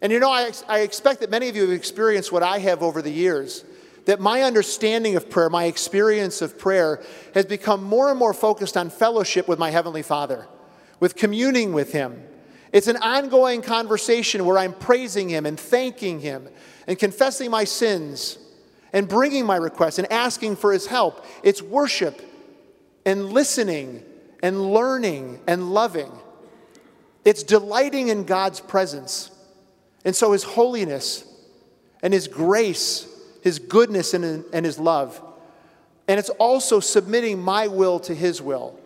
And 0.01 0.11
you 0.11 0.19
know, 0.19 0.31
I, 0.31 0.51
I 0.67 0.79
expect 0.79 1.19
that 1.21 1.29
many 1.29 1.49
of 1.49 1.55
you 1.55 1.63
have 1.63 1.71
experienced 1.71 2.31
what 2.31 2.43
I 2.43 2.59
have 2.59 2.81
over 2.81 3.01
the 3.01 3.11
years 3.11 3.65
that 4.05 4.19
my 4.19 4.41
understanding 4.41 5.15
of 5.15 5.29
prayer, 5.29 5.51
my 5.51 5.65
experience 5.65 6.41
of 6.41 6.57
prayer, 6.57 6.99
has 7.35 7.45
become 7.45 7.83
more 7.83 8.09
and 8.09 8.17
more 8.17 8.33
focused 8.33 8.75
on 8.75 8.89
fellowship 8.89 9.47
with 9.47 9.59
my 9.59 9.69
Heavenly 9.69 10.01
Father, 10.01 10.47
with 10.99 11.15
communing 11.15 11.73
with 11.73 11.91
Him. 11.91 12.23
It's 12.71 12.87
an 12.87 12.97
ongoing 12.97 13.61
conversation 13.61 14.45
where 14.45 14.57
I'm 14.57 14.73
praising 14.73 15.29
Him 15.29 15.45
and 15.45 15.59
thanking 15.59 16.21
Him 16.21 16.49
and 16.87 16.97
confessing 16.97 17.51
my 17.51 17.65
sins 17.65 18.39
and 18.93 19.07
bringing 19.07 19.45
my 19.45 19.57
requests 19.57 19.99
and 19.99 20.11
asking 20.11 20.55
for 20.55 20.73
His 20.73 20.87
help. 20.87 21.23
It's 21.43 21.61
worship 21.61 22.19
and 23.05 23.31
listening 23.31 24.03
and 24.41 24.73
learning 24.73 25.39
and 25.45 25.71
loving. 25.71 26.11
It's 27.25 27.43
delighting 27.43 28.07
in 28.07 28.23
God's 28.23 28.59
presence. 28.59 29.29
And 30.05 30.15
so 30.15 30.31
His 30.31 30.43
holiness 30.43 31.23
and 32.01 32.13
His 32.13 32.27
grace 32.27 33.07
his 33.41 33.59
goodness 33.59 34.13
and, 34.13 34.45
and 34.53 34.65
his 34.65 34.79
love. 34.79 35.21
And 36.07 36.19
it's 36.19 36.29
also 36.31 36.79
submitting 36.79 37.41
my 37.41 37.67
will 37.67 37.99
to 38.01 38.15
his 38.15 38.41
will 38.41 38.79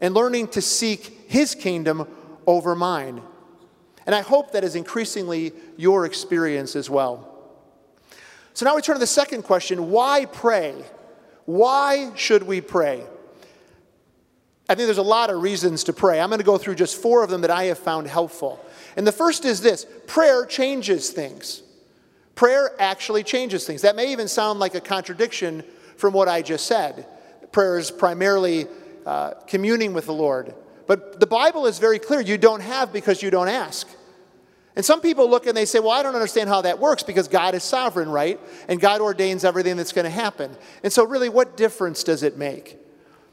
and 0.00 0.14
learning 0.14 0.48
to 0.48 0.60
seek 0.60 1.24
his 1.28 1.54
kingdom 1.54 2.06
over 2.46 2.74
mine. 2.74 3.22
And 4.04 4.14
I 4.14 4.20
hope 4.20 4.52
that 4.52 4.64
is 4.64 4.74
increasingly 4.74 5.52
your 5.76 6.04
experience 6.04 6.76
as 6.76 6.90
well. 6.90 7.32
So 8.54 8.64
now 8.64 8.74
we 8.74 8.82
turn 8.82 8.96
to 8.96 9.00
the 9.00 9.06
second 9.06 9.42
question 9.42 9.90
why 9.90 10.24
pray? 10.26 10.74
Why 11.44 12.12
should 12.16 12.42
we 12.42 12.60
pray? 12.60 13.04
I 14.68 14.74
think 14.74 14.86
there's 14.86 14.98
a 14.98 15.02
lot 15.02 15.30
of 15.30 15.40
reasons 15.40 15.84
to 15.84 15.92
pray. 15.92 16.20
I'm 16.20 16.28
going 16.28 16.40
to 16.40 16.44
go 16.44 16.58
through 16.58 16.74
just 16.74 17.00
four 17.00 17.22
of 17.22 17.30
them 17.30 17.42
that 17.42 17.50
I 17.50 17.64
have 17.64 17.78
found 17.78 18.08
helpful. 18.08 18.60
And 18.96 19.06
the 19.06 19.12
first 19.12 19.44
is 19.44 19.60
this 19.60 19.86
prayer 20.06 20.44
changes 20.46 21.10
things. 21.10 21.62
Prayer 22.34 22.70
actually 22.78 23.22
changes 23.22 23.66
things. 23.66 23.82
That 23.82 23.96
may 23.96 24.12
even 24.12 24.28
sound 24.28 24.58
like 24.58 24.74
a 24.74 24.80
contradiction 24.80 25.62
from 25.96 26.12
what 26.12 26.28
I 26.28 26.42
just 26.42 26.66
said. 26.66 27.06
Prayer 27.52 27.78
is 27.78 27.90
primarily 27.90 28.66
uh, 29.06 29.34
communing 29.46 29.94
with 29.94 30.06
the 30.06 30.12
Lord. 30.12 30.54
But 30.86 31.20
the 31.20 31.26
Bible 31.26 31.66
is 31.66 31.78
very 31.78 31.98
clear 31.98 32.20
you 32.20 32.38
don't 32.38 32.60
have 32.60 32.92
because 32.92 33.22
you 33.22 33.30
don't 33.30 33.48
ask. 33.48 33.88
And 34.76 34.84
some 34.84 35.00
people 35.00 35.28
look 35.28 35.46
and 35.46 35.56
they 35.56 35.64
say, 35.64 35.78
Well, 35.80 35.90
I 35.90 36.02
don't 36.02 36.14
understand 36.14 36.50
how 36.50 36.60
that 36.62 36.78
works 36.78 37.02
because 37.02 37.28
God 37.28 37.54
is 37.54 37.62
sovereign, 37.62 38.10
right? 38.10 38.38
And 38.68 38.78
God 38.78 39.00
ordains 39.00 39.44
everything 39.44 39.76
that's 39.76 39.92
going 39.92 40.04
to 40.04 40.10
happen. 40.10 40.54
And 40.82 40.92
so, 40.92 41.06
really, 41.06 41.30
what 41.30 41.56
difference 41.56 42.04
does 42.04 42.22
it 42.22 42.36
make? 42.36 42.78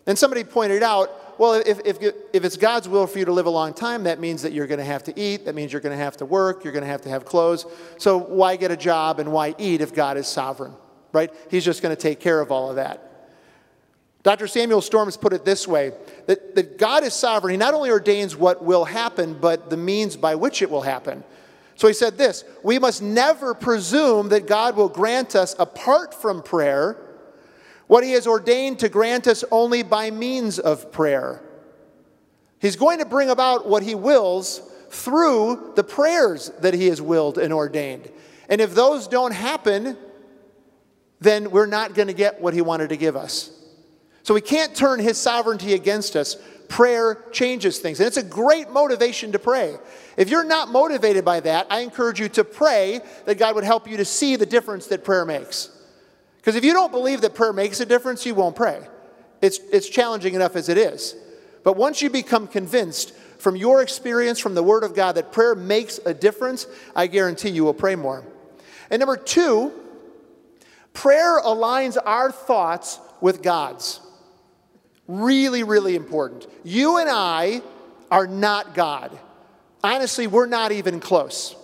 And 0.06 0.18
somebody 0.18 0.44
pointed 0.44 0.84
out, 0.84 1.40
well, 1.40 1.54
if, 1.54 1.80
if, 1.86 1.98
if 2.34 2.44
it's 2.44 2.58
God's 2.58 2.88
will 2.88 3.08
for 3.08 3.20
you 3.20 3.26
to 3.26 3.32
live 3.32 3.46
a 3.46 3.52
long 3.52 3.74
time, 3.74 4.04
that 4.04 4.20
means 4.20 4.42
that 4.44 4.54
you're 4.54 4.68
going 4.68 4.80
to 4.80 4.86
have 4.86 5.04
to 5.04 5.20
eat. 5.20 5.46
That 5.46 5.56
means 5.56 5.72
you're 5.72 5.82
going 5.82 5.98
to 5.98 6.04
have 6.04 6.18
to 6.18 6.26
work. 6.26 6.64
You're 6.64 6.74
going 6.74 6.84
to 6.84 6.90
have 6.90 7.02
to 7.02 7.10
have 7.10 7.26
clothes. 7.26 7.66
So 7.98 8.18
why 8.18 8.56
get 8.56 8.72
a 8.72 8.78
job 8.78 9.20
and 9.20 9.32
why 9.32 9.56
eat 9.58 9.82
if 9.82 9.94
God 9.94 10.18
is 10.18 10.28
sovereign, 10.28 10.74
right? 11.12 11.34
He's 11.50 11.66
just 11.66 11.82
going 11.82 11.96
to 11.96 12.02
take 12.02 12.20
care 12.20 12.40
of 12.40 12.52
all 12.52 12.70
of 12.70 12.76
that. 12.76 13.10
Dr. 14.24 14.48
Samuel 14.48 14.82
Storms 14.82 15.18
put 15.18 15.34
it 15.34 15.44
this 15.44 15.68
way 15.68 15.92
that, 16.28 16.56
that 16.56 16.78
God 16.78 17.04
is 17.04 17.14
sovereign. 17.14 17.52
He 17.52 17.58
not 17.58 17.74
only 17.74 17.90
ordains 17.90 18.36
what 18.36 18.64
will 18.64 18.86
happen, 18.86 19.34
but 19.34 19.70
the 19.70 19.76
means 19.76 20.16
by 20.16 20.36
which 20.36 20.62
it 20.62 20.70
will 20.70 20.82
happen. 20.82 21.24
So 21.76 21.88
he 21.88 21.94
said 21.94 22.18
this 22.18 22.46
We 22.64 22.80
must 22.80 23.02
never 23.02 23.54
presume 23.54 24.30
that 24.30 24.48
God 24.48 24.76
will 24.78 24.88
grant 24.90 25.36
us 25.36 25.56
apart 25.60 26.14
from 26.14 26.42
prayer 26.42 26.98
what 27.94 28.04
he 28.04 28.14
has 28.14 28.26
ordained 28.26 28.80
to 28.80 28.90
grant 28.90 29.28
us 29.28 29.44
only 29.52 29.84
by 29.84 30.10
means 30.10 30.58
of 30.58 30.92
prayer. 30.92 31.44
He's 32.58 32.76
going 32.76 32.98
to 32.98 33.06
bring 33.06 33.30
about 33.30 33.68
what 33.68 33.84
he 33.84 33.94
wills 33.94 34.68
through 34.90 35.74
the 35.76 35.84
prayers 35.84 36.52
that 36.62 36.74
he 36.74 36.88
has 36.88 37.00
willed 37.00 37.38
and 37.38 37.54
ordained. 37.54 38.10
And 38.50 38.62
if 38.62 38.74
those 38.74 39.08
don't 39.08 39.32
happen, 39.32 39.96
then 41.20 41.52
we're 41.52 41.68
not 41.68 41.94
going 41.94 42.08
to 42.08 42.16
get 42.16 42.42
what 42.42 42.56
he 42.56 42.62
wanted 42.62 42.90
to 42.90 42.98
give 42.98 43.16
us. 43.16 43.52
So 44.24 44.34
we 44.34 44.42
can't 44.42 44.76
turn 44.76 45.00
his 45.00 45.20
sovereignty 45.20 45.76
against 45.76 46.16
us. 46.16 46.36
Prayer 46.70 47.24
changes 47.32 47.78
things. 47.78 48.00
And 48.00 48.08
it's 48.08 48.18
a 48.18 48.24
great 48.24 48.72
motivation 48.72 49.34
to 49.34 49.38
pray. 49.38 49.78
If 50.18 50.32
you're 50.32 50.44
not 50.44 50.72
motivated 50.72 51.26
by 51.26 51.42
that, 51.42 51.68
I 51.70 51.82
encourage 51.82 52.20
you 52.20 52.28
to 52.30 52.44
pray 52.44 53.02
that 53.26 53.38
God 53.38 53.54
would 53.54 53.64
help 53.64 53.88
you 53.88 53.98
to 53.98 54.06
see 54.06 54.36
the 54.36 54.48
difference 54.48 54.88
that 54.88 55.04
prayer 55.04 55.26
makes. 55.26 55.70
Because 56.44 56.58
if 56.58 56.66
you 56.66 56.74
don't 56.74 56.92
believe 56.92 57.22
that 57.22 57.36
prayer 57.36 57.54
makes 57.54 57.80
a 57.80 57.86
difference, 57.86 58.26
you 58.26 58.36
won't 58.36 58.54
pray. 58.54 58.86
It's, 59.42 59.60
it's 59.72 59.88
challenging 59.88 60.34
enough 60.34 60.58
as 60.58 60.68
it 60.68 60.78
is. 60.78 61.16
But 61.64 61.78
once 61.78 62.02
you 62.02 62.10
become 62.10 62.48
convinced 62.48 63.14
from 63.38 63.56
your 63.56 63.82
experience 63.82 64.40
from 64.40 64.54
the 64.54 64.62
Word 64.62 64.84
of 64.84 64.94
God 64.94 65.14
that 65.14 65.32
prayer 65.32 65.56
makes 65.56 66.02
a 66.06 66.14
difference, 66.14 66.68
I 66.94 67.08
guarantee 67.08 67.50
you 67.50 67.64
will 67.64 67.74
pray 67.74 67.96
more. 67.96 68.26
And 68.90 69.00
number 69.00 69.16
two, 69.16 69.72
prayer 70.94 71.42
aligns 71.42 71.98
our 72.06 72.30
thoughts 72.30 73.00
with 73.22 73.42
God's. 73.42 74.02
Really, 75.08 75.64
really 75.64 75.96
important. 75.96 76.46
You 76.66 76.98
and 76.98 77.10
I 77.10 77.62
are 78.12 78.28
not 78.28 78.74
God. 78.74 79.18
Honestly, 79.82 80.28
we're 80.28 80.46
not 80.46 80.74
even 80.74 81.00
close. 81.00 81.56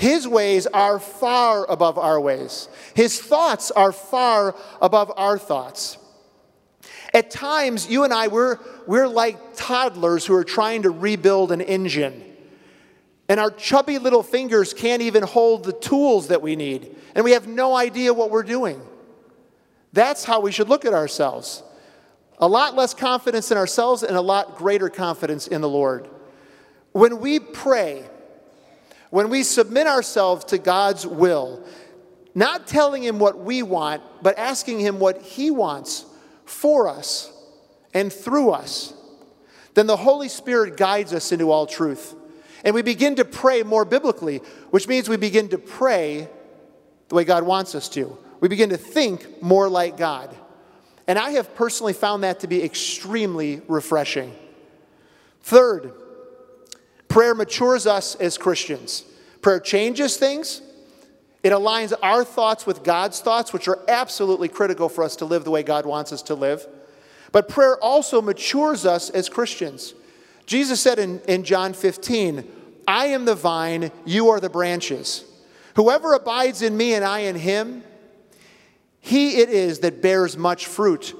His 0.00 0.26
ways 0.26 0.66
are 0.66 0.98
far 0.98 1.70
above 1.70 1.98
our 1.98 2.18
ways. 2.18 2.70
His 2.94 3.20
thoughts 3.20 3.70
are 3.70 3.92
far 3.92 4.56
above 4.80 5.12
our 5.14 5.36
thoughts. 5.36 5.98
At 7.12 7.30
times, 7.30 7.86
you 7.86 8.04
and 8.04 8.10
I, 8.10 8.28
we're, 8.28 8.56
we're 8.86 9.06
like 9.06 9.56
toddlers 9.56 10.24
who 10.24 10.34
are 10.34 10.42
trying 10.42 10.84
to 10.84 10.90
rebuild 10.90 11.52
an 11.52 11.60
engine. 11.60 12.24
And 13.28 13.38
our 13.38 13.50
chubby 13.50 13.98
little 13.98 14.22
fingers 14.22 14.72
can't 14.72 15.02
even 15.02 15.22
hold 15.22 15.64
the 15.64 15.74
tools 15.74 16.28
that 16.28 16.40
we 16.40 16.56
need. 16.56 16.96
And 17.14 17.22
we 17.22 17.32
have 17.32 17.46
no 17.46 17.76
idea 17.76 18.14
what 18.14 18.30
we're 18.30 18.42
doing. 18.42 18.80
That's 19.92 20.24
how 20.24 20.40
we 20.40 20.50
should 20.50 20.70
look 20.70 20.86
at 20.86 20.94
ourselves. 20.94 21.62
A 22.38 22.48
lot 22.48 22.74
less 22.74 22.94
confidence 22.94 23.50
in 23.50 23.58
ourselves 23.58 24.02
and 24.02 24.16
a 24.16 24.22
lot 24.22 24.56
greater 24.56 24.88
confidence 24.88 25.46
in 25.46 25.60
the 25.60 25.68
Lord. 25.68 26.08
When 26.92 27.20
we 27.20 27.38
pray, 27.38 28.08
when 29.10 29.28
we 29.28 29.42
submit 29.42 29.86
ourselves 29.86 30.44
to 30.46 30.58
God's 30.58 31.06
will, 31.06 31.64
not 32.34 32.66
telling 32.66 33.02
Him 33.02 33.18
what 33.18 33.38
we 33.38 33.62
want, 33.62 34.02
but 34.22 34.38
asking 34.38 34.80
Him 34.80 34.98
what 34.98 35.20
He 35.20 35.50
wants 35.50 36.04
for 36.44 36.88
us 36.88 37.32
and 37.92 38.12
through 38.12 38.50
us, 38.50 38.94
then 39.74 39.86
the 39.86 39.96
Holy 39.96 40.28
Spirit 40.28 40.76
guides 40.76 41.12
us 41.12 41.32
into 41.32 41.50
all 41.50 41.66
truth. 41.66 42.14
And 42.64 42.74
we 42.74 42.82
begin 42.82 43.16
to 43.16 43.24
pray 43.24 43.62
more 43.62 43.84
biblically, 43.84 44.38
which 44.70 44.86
means 44.86 45.08
we 45.08 45.16
begin 45.16 45.48
to 45.48 45.58
pray 45.58 46.28
the 47.08 47.14
way 47.14 47.24
God 47.24 47.44
wants 47.44 47.74
us 47.74 47.88
to. 47.90 48.16
We 48.40 48.48
begin 48.48 48.70
to 48.70 48.76
think 48.76 49.42
more 49.42 49.68
like 49.68 49.96
God. 49.96 50.34
And 51.06 51.18
I 51.18 51.30
have 51.32 51.54
personally 51.54 51.92
found 51.92 52.22
that 52.22 52.40
to 52.40 52.46
be 52.46 52.62
extremely 52.62 53.62
refreshing. 53.66 54.34
Third, 55.42 55.92
prayer 57.10 57.34
matures 57.34 57.86
us 57.86 58.14
as 58.14 58.38
Christians. 58.38 59.04
Prayer 59.42 59.60
changes 59.60 60.16
things. 60.16 60.62
It 61.42 61.50
aligns 61.50 61.92
our 62.02 62.24
thoughts 62.24 62.66
with 62.66 62.82
God's 62.82 63.20
thoughts, 63.20 63.52
which 63.52 63.68
are 63.68 63.78
absolutely 63.88 64.48
critical 64.48 64.88
for 64.88 65.04
us 65.04 65.16
to 65.16 65.24
live 65.24 65.44
the 65.44 65.50
way 65.50 65.62
God 65.62 65.84
wants 65.84 66.12
us 66.12 66.22
to 66.22 66.34
live. 66.34 66.66
But 67.32 67.48
prayer 67.48 67.76
also 67.78 68.22
matures 68.22 68.86
us 68.86 69.10
as 69.10 69.28
Christians. 69.28 69.94
Jesus 70.46 70.80
said 70.80 70.98
in, 70.98 71.20
in 71.28 71.44
John 71.44 71.72
15, 71.72 72.44
I 72.86 73.06
am 73.06 73.24
the 73.24 73.34
vine, 73.34 73.90
you 74.04 74.28
are 74.30 74.40
the 74.40 74.50
branches. 74.50 75.24
Whoever 75.76 76.14
abides 76.14 76.62
in 76.62 76.76
me 76.76 76.94
and 76.94 77.04
I 77.04 77.20
in 77.20 77.36
him, 77.36 77.84
he 79.00 79.38
it 79.38 79.48
is 79.48 79.80
that 79.80 80.02
bears 80.02 80.36
much 80.36 80.66
fruit. 80.66 81.14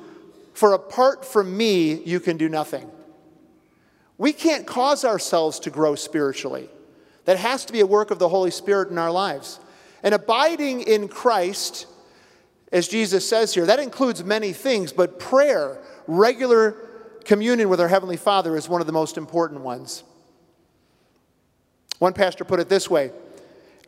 For 0.53 0.75
apart 0.75 1.25
from 1.25 1.57
me, 1.57 1.95
you 2.03 2.21
can 2.21 2.37
do 2.37 2.49
nothing. 2.49 2.91
We 4.21 4.35
can't 4.35 4.67
cause 4.67 5.03
ourselves 5.03 5.59
to 5.61 5.71
grow 5.71 5.95
spiritually. 5.95 6.69
That 7.25 7.39
has 7.39 7.65
to 7.65 7.73
be 7.73 7.81
a 7.81 7.87
work 7.87 8.11
of 8.11 8.19
the 8.19 8.29
Holy 8.29 8.51
Spirit 8.51 8.91
in 8.91 8.99
our 8.99 9.11
lives. 9.11 9.59
And 10.03 10.15
abiding 10.15 10.83
in 10.83 11.09
Christ, 11.09 11.87
as 12.71 12.87
Jesus 12.87 13.27
says 13.27 13.55
here, 13.55 13.65
that 13.65 13.79
includes 13.79 14.23
many 14.23 14.53
things, 14.53 14.93
but 14.93 15.19
prayer, 15.19 15.79
regular 16.07 16.73
communion 17.25 17.71
with 17.71 17.81
our 17.81 17.89
Heavenly 17.89 18.19
Father, 18.19 18.59
is 18.59 18.69
one 18.69 18.83
of 18.83 18.87
the 18.87 18.93
most 18.93 19.17
important 19.17 19.63
ones. 19.63 20.05
One 21.99 22.13
pastor 22.13 22.45
put 22.45 22.61
it 22.61 22.69
this 22.69 22.91
way 22.91 23.13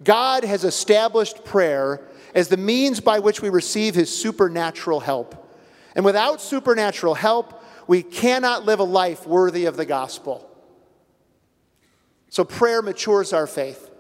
God 0.03 0.45
has 0.45 0.65
established 0.65 1.45
prayer 1.45 2.01
as 2.35 2.49
the 2.49 2.57
means 2.57 3.01
by 3.01 3.19
which 3.19 3.43
we 3.43 3.51
receive 3.51 3.95
His 3.95 4.09
supernatural 4.09 5.01
help. 5.01 5.47
And 5.95 6.07
without 6.07 6.41
supernatural 6.41 7.17
help, 7.17 7.62
we 7.93 8.03
cannot 8.03 8.65
live 8.65 8.81
a 8.81 8.85
life 8.85 9.27
worthy 9.27 9.67
of 9.67 9.77
the 9.77 9.85
gospel. 9.85 10.49
So 12.31 12.43
prayer 12.43 12.81
matures 12.81 13.35
our 13.35 13.47
faith. 13.47 13.91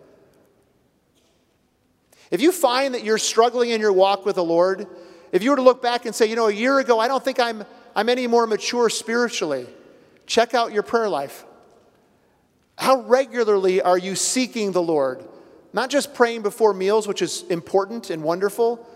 If 2.30 2.40
you 2.40 2.52
find 2.52 2.94
that 2.94 3.04
you're 3.04 3.18
struggling 3.18 3.68
in 3.68 3.82
your 3.82 3.92
walk 3.92 4.24
with 4.24 4.36
the 4.36 4.44
Lord, 4.44 4.86
if 5.30 5.42
you 5.42 5.50
were 5.50 5.56
to 5.56 5.62
look 5.62 5.82
back 5.82 6.06
and 6.06 6.14
say, 6.14 6.24
you 6.24 6.36
know, 6.36 6.48
a 6.48 6.52
year 6.54 6.78
ago, 6.78 7.00
I 7.00 7.06
don't 7.06 7.22
think 7.22 7.38
I'm, 7.38 7.64
I'm 7.94 8.08
any 8.08 8.26
more 8.26 8.46
mature 8.46 8.88
spiritually, 8.88 9.66
check 10.24 10.54
out 10.54 10.72
your 10.72 10.82
prayer 10.82 11.10
life. 11.10 11.44
How 12.78 13.02
regularly 13.02 13.82
are 13.82 13.98
you 13.98 14.14
seeking 14.14 14.72
the 14.72 14.80
Lord? 14.80 15.22
Not 15.74 15.90
just 15.90 16.14
praying 16.14 16.40
before 16.40 16.72
meals, 16.72 17.06
which 17.06 17.20
is 17.20 17.42
important 17.50 18.08
and 18.08 18.22
wonderful, 18.22 18.88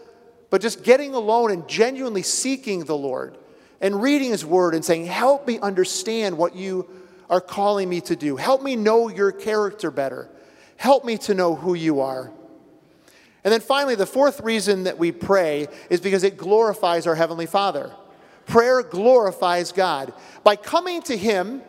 but 0.48 0.62
just 0.62 0.84
getting 0.84 1.12
alone 1.12 1.50
and 1.50 1.68
genuinely 1.68 2.22
seeking 2.22 2.86
the 2.86 2.96
Lord 2.96 3.36
and 3.80 4.02
reading 4.02 4.30
His 4.30 4.44
Word 4.44 4.74
and 4.74 4.84
saying, 4.84 5.06
Help 5.06 5.46
me 5.46 5.58
understand 5.58 6.38
what 6.38 6.54
you 6.54 6.88
are 7.28 7.40
calling 7.40 7.88
me 7.88 8.00
to 8.02 8.16
do. 8.16 8.36
Help 8.36 8.62
me 8.62 8.76
know 8.76 9.08
your 9.08 9.32
character 9.32 9.90
better. 9.90 10.28
Help 10.76 11.04
me 11.04 11.18
to 11.18 11.34
know 11.34 11.54
who 11.54 11.74
you 11.74 12.00
are. 12.00 12.30
And 13.44 13.52
then 13.52 13.60
finally, 13.60 13.94
the 13.94 14.06
fourth 14.06 14.40
reason 14.40 14.84
that 14.84 14.98
we 14.98 15.12
pray 15.12 15.68
is 15.88 16.00
because 16.00 16.24
it 16.24 16.36
glorifies 16.36 17.06
our 17.06 17.14
Heavenly 17.14 17.46
Father. 17.46 17.92
Prayer 18.46 18.82
glorifies 18.82 19.72
God. 19.72 20.12
By 20.44 20.56
coming 20.56 21.02
to 21.02 21.16
Him 21.16 21.62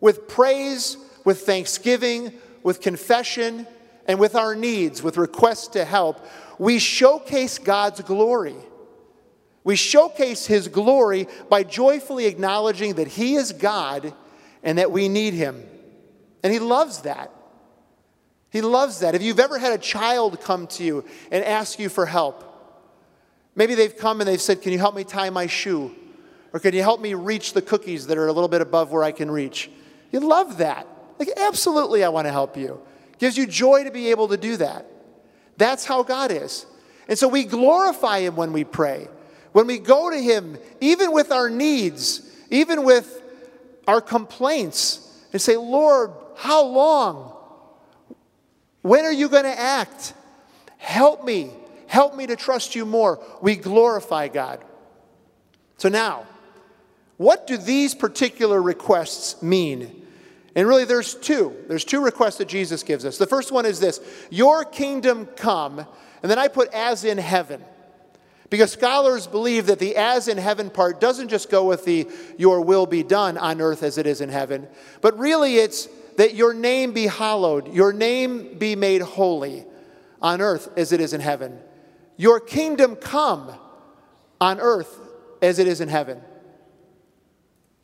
with 0.00 0.28
praise, 0.28 0.96
with 1.24 1.42
thanksgiving, 1.42 2.32
with 2.62 2.80
confession, 2.80 3.66
and 4.08 4.18
with 4.18 4.34
our 4.34 4.54
needs, 4.54 5.02
with 5.02 5.16
requests 5.16 5.68
to 5.68 5.84
help, 5.84 6.24
we 6.58 6.78
showcase 6.78 7.58
God's 7.58 8.00
glory. 8.02 8.56
We 9.66 9.74
showcase 9.74 10.46
His 10.46 10.68
glory 10.68 11.26
by 11.48 11.64
joyfully 11.64 12.26
acknowledging 12.26 12.94
that 12.94 13.08
He 13.08 13.34
is 13.34 13.52
God 13.52 14.14
and 14.62 14.78
that 14.78 14.92
we 14.92 15.08
need 15.08 15.34
Him. 15.34 15.60
And 16.44 16.52
He 16.52 16.60
loves 16.60 17.02
that. 17.02 17.32
He 18.50 18.60
loves 18.60 19.00
that. 19.00 19.16
If 19.16 19.22
you've 19.22 19.40
ever 19.40 19.58
had 19.58 19.72
a 19.72 19.78
child 19.78 20.40
come 20.40 20.68
to 20.68 20.84
you 20.84 21.04
and 21.32 21.44
ask 21.44 21.80
you 21.80 21.88
for 21.88 22.06
help, 22.06 22.44
maybe 23.56 23.74
they've 23.74 23.94
come 23.94 24.20
and 24.20 24.28
they've 24.28 24.40
said, 24.40 24.62
Can 24.62 24.70
you 24.70 24.78
help 24.78 24.94
me 24.94 25.02
tie 25.02 25.30
my 25.30 25.48
shoe? 25.48 25.92
Or 26.52 26.60
can 26.60 26.72
you 26.72 26.82
help 26.82 27.00
me 27.00 27.14
reach 27.14 27.52
the 27.52 27.60
cookies 27.60 28.06
that 28.06 28.16
are 28.18 28.28
a 28.28 28.32
little 28.32 28.48
bit 28.48 28.60
above 28.60 28.92
where 28.92 29.02
I 29.02 29.10
can 29.10 29.28
reach? 29.28 29.68
You 30.12 30.20
love 30.20 30.58
that. 30.58 30.86
Like, 31.18 31.30
absolutely, 31.36 32.04
I 32.04 32.08
want 32.10 32.28
to 32.28 32.32
help 32.32 32.56
you. 32.56 32.80
gives 33.18 33.36
you 33.36 33.48
joy 33.48 33.82
to 33.82 33.90
be 33.90 34.12
able 34.12 34.28
to 34.28 34.36
do 34.36 34.58
that. 34.58 34.86
That's 35.56 35.84
how 35.84 36.04
God 36.04 36.30
is. 36.30 36.66
And 37.08 37.18
so 37.18 37.26
we 37.26 37.42
glorify 37.42 38.20
Him 38.20 38.36
when 38.36 38.52
we 38.52 38.62
pray. 38.62 39.08
When 39.56 39.66
we 39.66 39.78
go 39.78 40.10
to 40.10 40.20
Him, 40.20 40.58
even 40.82 41.12
with 41.12 41.32
our 41.32 41.48
needs, 41.48 42.20
even 42.50 42.84
with 42.84 43.22
our 43.88 44.02
complaints, 44.02 45.00
and 45.32 45.40
say, 45.40 45.56
Lord, 45.56 46.10
how 46.36 46.66
long? 46.66 47.34
When 48.82 49.06
are 49.06 49.12
you 49.12 49.30
going 49.30 49.44
to 49.44 49.58
act? 49.58 50.12
Help 50.76 51.24
me. 51.24 51.48
Help 51.86 52.14
me 52.14 52.26
to 52.26 52.36
trust 52.36 52.74
you 52.74 52.84
more. 52.84 53.18
We 53.40 53.56
glorify 53.56 54.28
God. 54.28 54.62
So 55.78 55.88
now, 55.88 56.26
what 57.16 57.46
do 57.46 57.56
these 57.56 57.94
particular 57.94 58.60
requests 58.60 59.42
mean? 59.42 60.06
And 60.54 60.68
really, 60.68 60.84
there's 60.84 61.14
two. 61.14 61.56
There's 61.66 61.86
two 61.86 62.04
requests 62.04 62.36
that 62.36 62.48
Jesus 62.48 62.82
gives 62.82 63.06
us. 63.06 63.16
The 63.16 63.26
first 63.26 63.52
one 63.52 63.64
is 63.64 63.80
this 63.80 64.02
Your 64.28 64.66
kingdom 64.66 65.24
come, 65.24 65.78
and 65.78 66.30
then 66.30 66.38
I 66.38 66.48
put 66.48 66.68
as 66.74 67.04
in 67.04 67.16
heaven. 67.16 67.64
Because 68.48 68.70
scholars 68.70 69.26
believe 69.26 69.66
that 69.66 69.78
the 69.78 69.96
as 69.96 70.28
in 70.28 70.38
heaven 70.38 70.70
part 70.70 71.00
doesn't 71.00 71.28
just 71.28 71.50
go 71.50 71.64
with 71.64 71.84
the 71.84 72.08
your 72.38 72.60
will 72.60 72.86
be 72.86 73.02
done 73.02 73.36
on 73.36 73.60
earth 73.60 73.82
as 73.82 73.98
it 73.98 74.06
is 74.06 74.20
in 74.20 74.28
heaven, 74.28 74.68
but 75.00 75.18
really 75.18 75.56
it's 75.56 75.88
that 76.16 76.34
your 76.34 76.54
name 76.54 76.92
be 76.92 77.06
hallowed, 77.06 77.72
your 77.74 77.92
name 77.92 78.56
be 78.58 78.76
made 78.76 79.02
holy 79.02 79.64
on 80.22 80.40
earth 80.40 80.68
as 80.76 80.92
it 80.92 81.00
is 81.00 81.12
in 81.12 81.20
heaven. 81.20 81.58
Your 82.16 82.40
kingdom 82.40 82.96
come 82.96 83.52
on 84.40 84.60
earth 84.60 84.98
as 85.42 85.58
it 85.58 85.66
is 85.66 85.80
in 85.80 85.88
heaven. 85.88 86.20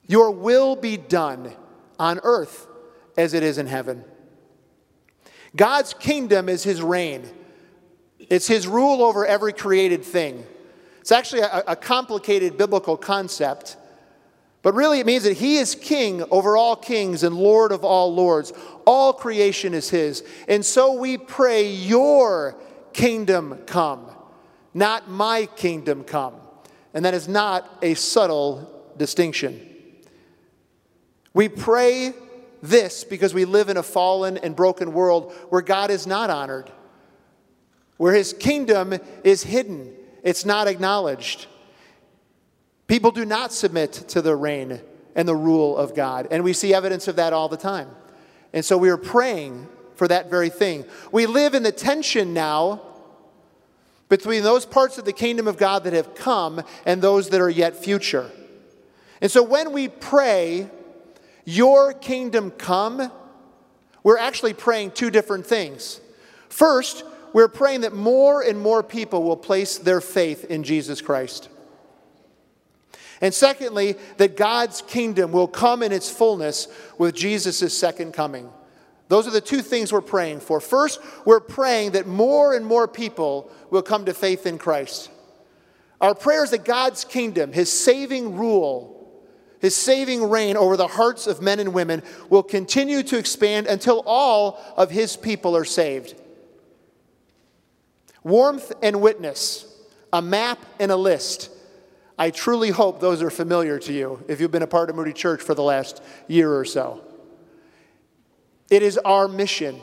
Your 0.07 0.31
will 0.31 0.77
be 0.77 0.97
done 0.97 1.53
on 1.99 2.21
earth 2.23 2.67
as 3.17 3.35
it 3.35 3.43
is 3.43 3.59
in 3.59 3.67
heaven. 3.67 4.05
God's 5.55 5.93
kingdom 5.95 6.49
is 6.49 6.63
his 6.63 6.81
reign. 6.81 7.29
It's 8.19 8.47
his 8.47 8.67
rule 8.67 9.03
over 9.03 9.27
every 9.27 9.53
created 9.53 10.05
thing. 10.05 10.47
It's 11.03 11.13
actually 11.13 11.43
a, 11.43 11.65
a, 11.67 11.77
complicated 11.77 12.57
biblical 12.57 12.97
concept, 12.97 13.77
but 14.63 14.73
really 14.73 15.01
it 15.01 15.07
means 15.07 15.25
that 15.25 15.37
he 15.37 15.57
is 15.57 15.75
king 15.75 16.23
over 16.31 16.57
all 16.57 16.77
kings 16.77 17.25
and 17.25 17.35
lord 17.35 17.73
of 17.73 17.85
all 17.85 18.15
lords. 18.15 18.53
All 18.87 19.13
creation 19.13 19.75
is 19.75 19.91
his. 19.91 20.23
And 20.47 20.65
so 20.65 20.93
we 20.93 21.19
pray, 21.19 21.69
Your 21.69 22.57
kingdom 22.93 23.59
come, 23.67 24.07
not 24.73 25.11
my 25.11 25.47
kingdom 25.57 26.05
come. 26.05 26.35
And 26.95 27.05
that 27.05 27.15
is 27.15 27.27
not 27.27 27.69
a 27.83 27.95
subtle 27.95 28.71
distinction. 28.97 29.69
We 31.35 31.49
pray 31.49 32.15
this 32.63 33.03
because 33.03 33.35
we 33.35 33.45
live 33.45 33.71
in 33.71 33.77
a 33.77 33.83
fallen 33.83 34.37
and 34.39 34.55
broken 34.55 34.93
world 34.93 35.33
where 35.49 35.63
God 35.63 35.91
is 35.91 36.07
not 36.07 36.31
honored, 36.31 36.71
where 37.97 38.15
his 38.15 38.33
kingdom 38.33 38.95
is 39.25 39.43
hidden, 39.43 39.93
it's 40.23 40.45
not 40.45 40.69
acknowledged. 40.69 41.47
People 42.87 43.11
do 43.11 43.25
not 43.25 43.53
submit 43.53 43.93
to 44.09 44.23
the 44.23 44.37
reign 44.37 44.81
and 45.15 45.29
the 45.29 45.37
rule 45.37 45.77
of 45.77 45.95
God, 45.95 46.29
and 46.31 46.43
we 46.45 46.53
see 46.53 46.73
evidence 46.75 47.09
of 47.09 47.17
that 47.17 47.33
all 47.33 47.49
the 47.49 47.57
time. 47.57 47.89
And 48.53 48.65
so 48.65 48.77
we 48.77 48.89
are 48.91 48.97
praying 48.97 49.69
for 49.95 50.09
that 50.09 50.31
very 50.31 50.51
thing. 50.51 50.85
We 51.11 51.27
live 51.27 51.55
in 51.55 51.63
the 51.63 51.73
tension 51.73 52.35
now 52.35 52.83
between 54.09 54.43
those 54.43 54.67
parts 54.67 54.99
of 54.99 55.05
the 55.05 55.13
kingdom 55.13 55.49
of 55.49 55.57
God 55.57 55.85
that 55.85 55.95
have 55.95 56.15
come 56.15 56.63
and 56.85 57.01
those 57.01 57.31
that 57.31 57.41
are 57.41 57.49
yet 57.49 57.77
future. 57.77 58.31
And 59.23 59.31
so 59.31 59.43
when 59.43 59.73
we 59.73 59.89
pray, 59.89 60.69
your 61.45 61.93
kingdom 61.95 62.51
come, 62.51 63.11
we're 64.03 64.19
actually 64.19 64.53
praying 64.53 64.91
two 64.91 65.11
different 65.11 65.47
things. 65.47 66.01
First, 66.49 67.05
we're 67.33 67.49
praying 67.49 67.83
that 67.83 67.95
more 67.95 68.43
and 68.43 68.61
more 68.61 68.83
people 68.83 69.23
will 69.23 69.37
place 69.37 69.79
their 69.79 70.01
faith 70.01 70.45
in 70.45 70.63
Jesus 70.63 71.01
Christ. 71.01 71.49
And 73.21 73.33
secondly, 73.33 73.97
that 74.17 74.37
God's 74.37 74.83
kingdom 74.83 75.31
will 75.31 75.47
come 75.47 75.83
in 75.83 75.93
its 75.93 76.11
fullness 76.11 76.67
with 76.99 77.15
Jesus' 77.15 77.77
second 77.77 78.13
coming. 78.13 78.51
Those 79.09 79.29
are 79.29 79.31
the 79.33 79.41
two 79.41 79.63
things 79.63 79.93
we're 79.93 80.01
praying 80.01 80.41
for. 80.41 80.61
First, 80.61 81.01
we're 81.25 81.39
praying 81.39 81.93
that 81.93 82.07
more 82.07 82.55
and 82.55 82.67
more 82.67 82.89
people 82.89 83.51
will 83.71 83.83
come 83.83 84.07
to 84.07 84.15
faith 84.15 84.47
in 84.47 84.59
Christ. 84.59 85.11
Our 86.01 86.17
prayer 86.17 86.43
is 86.43 86.51
that 86.51 86.65
God's 86.65 87.05
kingdom, 87.05 87.53
his 87.53 87.71
saving 87.71 88.37
rule, 88.37 88.93
his 89.61 89.77
saving 89.77 90.29
reign 90.29 90.57
over 90.57 90.77
the 90.77 90.89
hearts 90.89 91.29
of 91.29 91.41
men 91.41 91.61
and 91.61 91.73
women 91.73 92.03
will 92.29 92.43
continue 92.43 93.05
to 93.05 93.17
expand 93.17 93.69
until 93.69 94.03
all 94.05 94.59
of 94.77 94.91
his 94.91 95.17
people 95.17 95.57
are 95.57 95.65
saved. 95.65 96.17
Warmth 98.25 98.73
and 98.83 99.01
witness, 99.01 99.67
a 100.13 100.23
map 100.23 100.59
and 100.79 100.93
a 100.93 100.97
list. 100.97 101.51
I 102.19 102.31
truly 102.31 102.71
hope 102.71 103.01
those 103.01 103.23
are 103.23 103.31
familiar 103.31 103.79
to 103.81 103.93
you 103.93 104.23
if 104.29 104.41
you've 104.41 104.51
been 104.51 104.63
a 104.63 104.67
part 104.67 104.91
of 104.91 104.97
Moody 104.97 105.13
Church 105.13 105.43
for 105.43 105.55
the 105.55 105.63
last 105.63 106.03
year 106.29 106.55
or 106.55 106.65
so. 106.65 107.03
It 108.71 108.83
is 108.83 108.99
our 108.99 109.29
mission. 109.29 109.81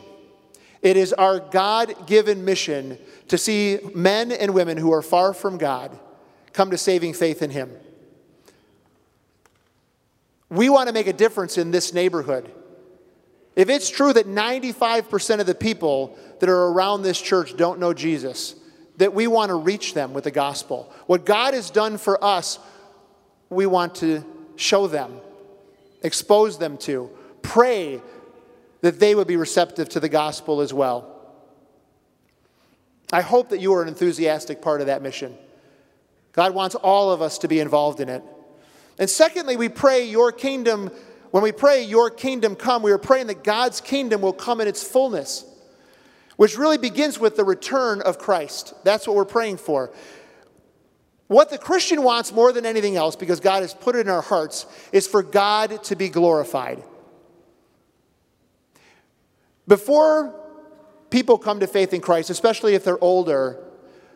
It 0.82 0.96
is 0.96 1.12
our 1.14 1.40
God 1.40 2.08
given 2.08 2.46
mission 2.46 2.98
to 3.28 3.38
see 3.38 3.80
men 3.94 4.32
and 4.32 4.54
women 4.54 4.78
who 4.78 4.94
are 4.94 5.02
far 5.02 5.34
from 5.34 5.58
God 5.58 5.98
come 6.54 6.72
to 6.72 6.78
saving 6.78 7.14
faith 7.14 7.42
in 7.42 7.50
Him. 7.50 7.72
We 10.50 10.70
want 10.70 10.88
to 10.88 10.94
make 10.94 11.08
a 11.08 11.14
difference 11.14 11.58
in 11.58 11.72
this 11.72 11.94
neighborhood. 11.94 12.52
If 13.60 13.68
it's 13.68 13.90
true 13.90 14.14
that 14.14 14.26
95% 14.26 15.42
of 15.42 15.46
the 15.46 15.54
people 15.54 16.18
that 16.40 16.48
are 16.48 16.68
around 16.68 17.02
this 17.02 17.20
church 17.20 17.58
don't 17.58 17.78
know 17.78 17.94
Jesus, 17.94 18.56
that 18.96 19.14
we 19.14 19.28
want 19.28 19.50
to 19.50 19.56
reach 19.56 19.94
them 19.94 20.14
with 20.14 20.24
the 20.24 20.32
gospel. 20.32 20.90
What 21.08 21.26
God 21.26 21.54
has 21.54 21.70
done 21.70 21.98
for 21.98 22.24
us, 22.24 22.58
we 23.50 23.66
want 23.66 23.96
to 23.96 24.24
show 24.56 24.88
them, 24.88 25.20
expose 26.04 26.58
them 26.58 26.78
to, 26.78 27.10
pray 27.42 28.02
that 28.80 28.98
they 29.02 29.14
would 29.14 29.28
be 29.28 29.36
receptive 29.36 29.90
to 29.90 30.00
the 30.00 30.08
gospel 30.08 30.62
as 30.62 30.74
well. 30.74 31.22
I 33.12 33.20
hope 33.20 33.50
that 33.50 33.60
you 33.60 33.74
are 33.74 33.82
an 33.82 33.90
enthusiastic 33.90 34.62
part 34.62 34.80
of 34.80 34.88
that 34.88 35.02
mission. 35.02 35.38
God 36.32 36.54
wants 36.54 36.76
all 36.76 37.12
of 37.12 37.22
us 37.22 37.40
to 37.40 37.50
be 37.50 37.60
involved 37.60 38.00
in 38.00 38.08
it. 38.08 38.24
And 38.98 39.10
secondly, 39.10 39.58
we 39.58 39.68
pray 39.68 40.06
your 40.06 40.32
kingdom, 40.32 40.92
when 41.32 41.44
we 41.44 41.52
pray 41.52 41.84
your 41.84 42.10
kingdom 42.10 42.56
come, 42.56 42.82
we 42.82 42.92
are 42.92 42.98
praying 42.98 43.28
that 43.28 43.44
God's 43.44 43.82
kingdom 43.82 44.22
will 44.22 44.34
come 44.34 44.62
in 44.62 44.68
its 44.68 44.84
fullness, 44.84 45.46
which 46.38 46.58
really 46.58 46.78
begins 46.78 47.20
with 47.20 47.36
the 47.36 47.44
return 47.44 48.02
of 48.02 48.18
Christ. 48.18 48.74
That's 48.84 49.06
what 49.06 49.16
we're 49.16 49.26
praying 49.26 49.58
for. 49.58 49.92
What 51.28 51.52
the 51.52 51.60
Christian 51.60 52.02
wants 52.02 52.32
more 52.32 52.52
than 52.52 52.66
anything 52.66 52.96
else, 52.96 53.16
because 53.16 53.40
God 53.40 53.62
has 53.62 53.76
put 53.76 53.96
it 53.96 54.00
in 54.00 54.10
our 54.10 54.22
hearts, 54.22 54.66
is 54.92 55.06
for 55.06 55.22
God 55.22 55.84
to 55.84 55.96
be 55.96 56.10
glorified. 56.10 56.84
Before 59.68 60.34
people 61.12 61.38
come 61.38 61.60
to 61.60 61.68
faith 61.68 61.94
in 61.94 62.02
Christ, 62.02 62.32
especially 62.32 62.74
if 62.74 62.84
they're 62.84 63.04
older, 63.04 63.64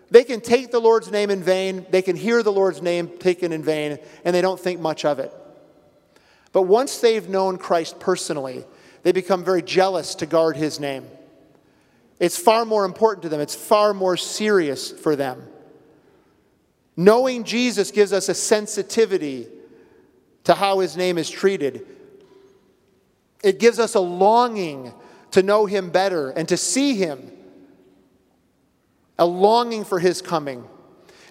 they 0.10 0.24
can 0.24 0.42
take 0.42 0.72
the 0.72 0.80
Lord's 0.80 1.12
name 1.12 1.30
in 1.30 1.44
vain, 1.44 1.86
they 1.92 2.02
can 2.02 2.16
hear 2.16 2.42
the 2.42 2.52
Lord's 2.52 2.82
name 2.82 3.20
taken 3.20 3.52
in 3.52 3.64
vain, 3.64 4.00
and 4.26 4.36
they 4.36 4.42
don't 4.42 4.60
think 4.60 4.80
much 4.80 5.06
of 5.06 5.20
it. 5.20 5.32
But 6.54 6.62
once 6.62 7.00
they've 7.00 7.28
known 7.28 7.58
Christ 7.58 8.00
personally, 8.00 8.64
they 9.02 9.12
become 9.12 9.44
very 9.44 9.62
jealous 9.62 10.16
to 10.16 10.26
guard 10.26 10.56
his 10.56 10.80
name. 10.80 11.06
It's 12.20 12.38
far 12.38 12.64
more 12.64 12.86
important 12.86 13.24
to 13.24 13.30
them, 13.30 13.42
it's 13.42 13.56
far 13.56 13.94
more 13.94 14.16
serious 14.16 14.92
for 14.92 15.18
them. 15.18 15.46
Knowing 16.96 17.44
Jesus 17.44 17.92
gives 17.92 18.14
us 18.14 18.30
a 18.30 18.36
sensitivity 18.36 19.48
to 20.44 20.54
how 20.54 20.80
his 20.80 20.96
name 20.96 21.18
is 21.18 21.30
treated. 21.30 21.86
It 23.44 23.60
gives 23.60 23.80
us 23.80 23.96
a 23.96 24.00
longing 24.00 24.94
to 25.32 25.42
know 25.42 25.66
him 25.66 25.90
better 25.90 26.30
and 26.30 26.48
to 26.50 26.56
see 26.56 26.96
him, 26.96 27.32
a 29.18 29.26
longing 29.26 29.84
for 29.84 30.00
his 30.00 30.22
coming. 30.22 30.64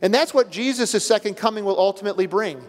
And 0.03 0.13
that's 0.13 0.35
what 0.35 0.51
Jesus' 0.51 1.07
second 1.07 1.37
coming 1.37 1.65
will 1.65 1.79
ultimately 1.79 2.27
bring. 2.27 2.61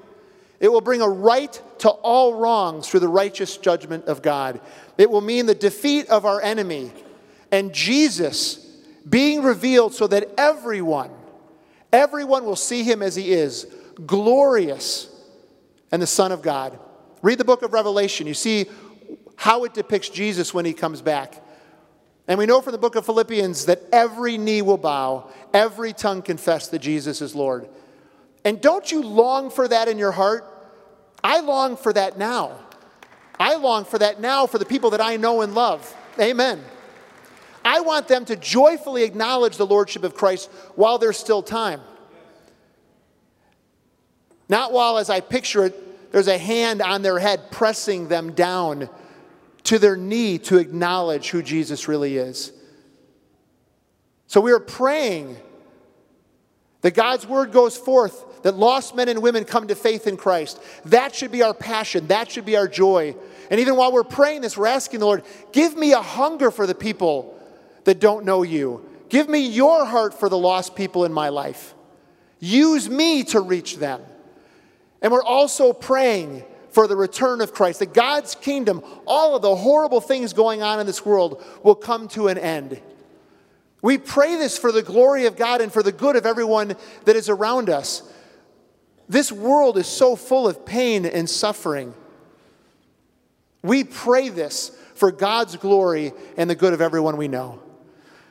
It 0.64 0.72
will 0.72 0.80
bring 0.80 1.02
a 1.02 1.10
right 1.10 1.62
to 1.80 1.90
all 1.90 2.36
wrongs 2.36 2.88
through 2.88 3.02
the 3.02 3.10
righteous 3.10 3.58
judgment 3.58 4.06
of 4.06 4.22
God. 4.22 4.62
It 4.98 5.12
will 5.12 5.20
mean 5.20 5.46
the 5.46 5.54
defeat 5.54 6.08
of 6.08 6.26
our 6.26 6.42
enemy 6.42 6.94
and 7.52 7.74
Jesus 7.74 8.66
being 9.08 9.44
revealed 9.44 9.94
so 9.94 10.08
that 10.08 10.30
everyone, 10.38 11.12
everyone 11.92 12.46
will 12.46 12.56
see 12.56 12.84
him 12.84 13.02
as 13.02 13.14
he 13.14 13.34
is, 13.34 13.68
glorious 14.06 15.14
and 15.92 16.02
the 16.02 16.08
Son 16.08 16.32
of 16.32 16.42
God. 16.42 16.80
Read 17.22 17.40
the 17.40 17.44
book 17.44 17.62
of 17.64 17.74
Revelation. 17.74 18.26
You 18.26 18.34
see 18.34 18.68
how 19.36 19.66
it 19.66 19.74
depicts 19.74 20.08
Jesus 20.08 20.54
when 20.54 20.64
he 20.64 20.72
comes 20.72 21.02
back. 21.02 21.44
And 22.26 22.40
we 22.40 22.46
know 22.46 22.62
from 22.62 22.72
the 22.72 22.78
book 22.78 22.96
of 22.96 23.06
Philippians 23.06 23.66
that 23.66 23.82
every 23.92 24.38
knee 24.38 24.62
will 24.62 24.78
bow, 24.78 25.30
every 25.54 25.92
tongue 25.92 26.22
confess 26.22 26.70
that 26.70 26.80
Jesus 26.80 27.22
is 27.22 27.36
Lord. 27.36 27.68
And 28.46 28.62
don't 28.62 28.90
you 28.90 29.02
long 29.02 29.50
for 29.50 29.68
that 29.68 29.90
in 29.90 29.98
your 29.98 30.14
heart? 30.14 30.52
I 31.24 31.40
long 31.40 31.78
for 31.78 31.94
that 31.94 32.18
now. 32.18 32.60
I 33.40 33.56
long 33.56 33.86
for 33.86 33.98
that 33.98 34.20
now 34.20 34.46
for 34.46 34.58
the 34.58 34.66
people 34.66 34.92
that 34.92 35.02
I 35.02 35.18
know 35.18 35.42
and 35.42 35.56
love. 35.56 35.96
Amen. 36.20 36.64
I 37.66 37.80
want 37.80 38.08
them 38.08 38.26
to 38.26 38.36
joyfully 38.36 39.04
acknowledge 39.04 39.58
the 39.58 39.66
Lordship 39.66 40.04
of 40.04 40.16
Christ 40.16 40.50
while 40.76 40.98
there's 40.98 41.18
still 41.18 41.42
time. 41.42 41.82
Not 44.50 44.74
while, 44.74 44.98
as 44.98 45.10
I 45.10 45.22
picture 45.22 45.66
it, 45.66 46.12
there's 46.12 46.28
a 46.28 46.38
hand 46.38 46.82
on 46.82 47.02
their 47.02 47.18
head 47.18 47.52
pressing 47.52 48.08
them 48.08 48.34
down 48.34 48.90
to 49.64 49.80
their 49.80 49.96
knee 49.96 50.38
to 50.40 50.58
acknowledge 50.58 51.30
who 51.30 51.42
Jesus 51.42 51.88
really 51.88 52.18
is. 52.18 52.52
So 54.28 54.42
we 54.42 54.52
are 54.52 54.60
praying 54.60 55.38
that 56.82 56.92
God's 56.94 57.26
word 57.26 57.52
goes 57.52 57.78
forth, 57.78 58.26
that 58.44 58.56
lost 58.56 58.96
men 58.96 59.10
and 59.10 59.22
women 59.22 59.44
come 59.44 59.68
to 59.68 59.76
faith 59.76 60.06
in 60.06 60.16
Christ. 60.16 60.62
That 60.86 61.16
should 61.16 61.32
be 61.32 61.42
our 61.42 61.54
passion, 61.54 62.08
that 62.08 62.32
should 62.32 62.46
be 62.46 62.56
our 62.56 62.68
joy. 62.68 63.16
And 63.50 63.60
even 63.60 63.76
while 63.76 63.92
we're 63.92 64.04
praying 64.04 64.42
this, 64.42 64.58
we're 64.58 64.68
asking 64.68 65.00
the 65.00 65.06
Lord, 65.06 65.24
give 65.52 65.76
me 65.76 65.94
a 65.94 66.02
hunger 66.02 66.52
for 66.52 66.68
the 66.68 66.76
people 66.76 67.38
that 67.84 68.00
don't 68.00 68.26
know 68.26 68.44
you. 68.44 68.88
Give 69.10 69.28
me 69.28 69.48
your 69.48 69.86
heart 69.86 70.14
for 70.14 70.30
the 70.30 70.38
lost 70.38 70.76
people 70.76 71.06
in 71.06 71.14
my 71.14 71.30
life. 71.30 71.74
Use 72.40 72.90
me 72.90 73.24
to 73.26 73.40
reach 73.40 73.78
them. 73.78 74.02
And 75.02 75.12
we're 75.12 75.24
also 75.24 75.74
praying 75.74 76.44
for 76.72 76.88
the 76.88 76.96
return 76.96 77.40
of 77.42 77.54
Christ, 77.54 77.80
that 77.80 77.94
God's 77.94 78.34
kingdom, 78.34 78.82
all 79.06 79.36
of 79.36 79.44
the 79.44 79.56
horrible 79.56 80.02
things 80.02 80.34
going 80.34 80.64
on 80.64 80.80
in 80.80 80.88
this 80.88 81.06
world, 81.06 81.44
will 81.62 81.76
come 81.76 82.08
to 82.10 82.30
an 82.30 82.38
end. 82.40 82.82
We 83.84 83.98
pray 83.98 84.38
this 84.38 84.58
for 84.58 84.72
the 84.72 84.82
glory 84.82 85.26
of 85.28 85.36
God 85.36 85.62
and 85.62 85.72
for 85.72 85.84
the 85.84 85.92
good 85.92 86.16
of 86.16 86.26
everyone 86.26 86.76
that 87.06 87.16
is 87.16 87.30
around 87.30 87.70
us. 87.70 88.02
This 89.10 89.32
world 89.32 89.78
is 89.78 89.88
so 89.88 90.16
full 90.16 90.48
of 90.48 90.66
pain 90.66 91.06
and 91.06 91.30
suffering. 91.30 91.94
We 93.62 93.84
pray 93.84 94.30
this 94.30 94.70
for 94.96 95.12
God's 95.12 95.56
glory 95.56 96.14
and 96.38 96.50
the 96.50 96.56
good 96.56 96.74
of 96.74 96.82
everyone 96.82 97.18
we 97.18 97.28
know. 97.28 97.62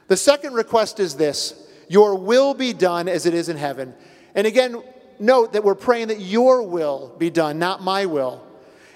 The 0.08 0.16
second 0.16 0.54
request 0.54 1.00
is 1.00 1.16
this 1.16 1.54
Your 1.88 2.14
will 2.14 2.54
be 2.54 2.72
done 2.72 3.08
as 3.08 3.26
it 3.26 3.34
is 3.34 3.48
in 3.48 3.56
heaven. 3.56 3.94
And 4.34 4.46
again, 4.46 4.82
note 5.18 5.52
that 5.52 5.64
we're 5.64 5.74
praying 5.74 6.08
that 6.08 6.20
your 6.20 6.62
will 6.62 7.14
be 7.18 7.30
done, 7.30 7.58
not 7.58 7.82
my 7.82 8.06
will. 8.06 8.46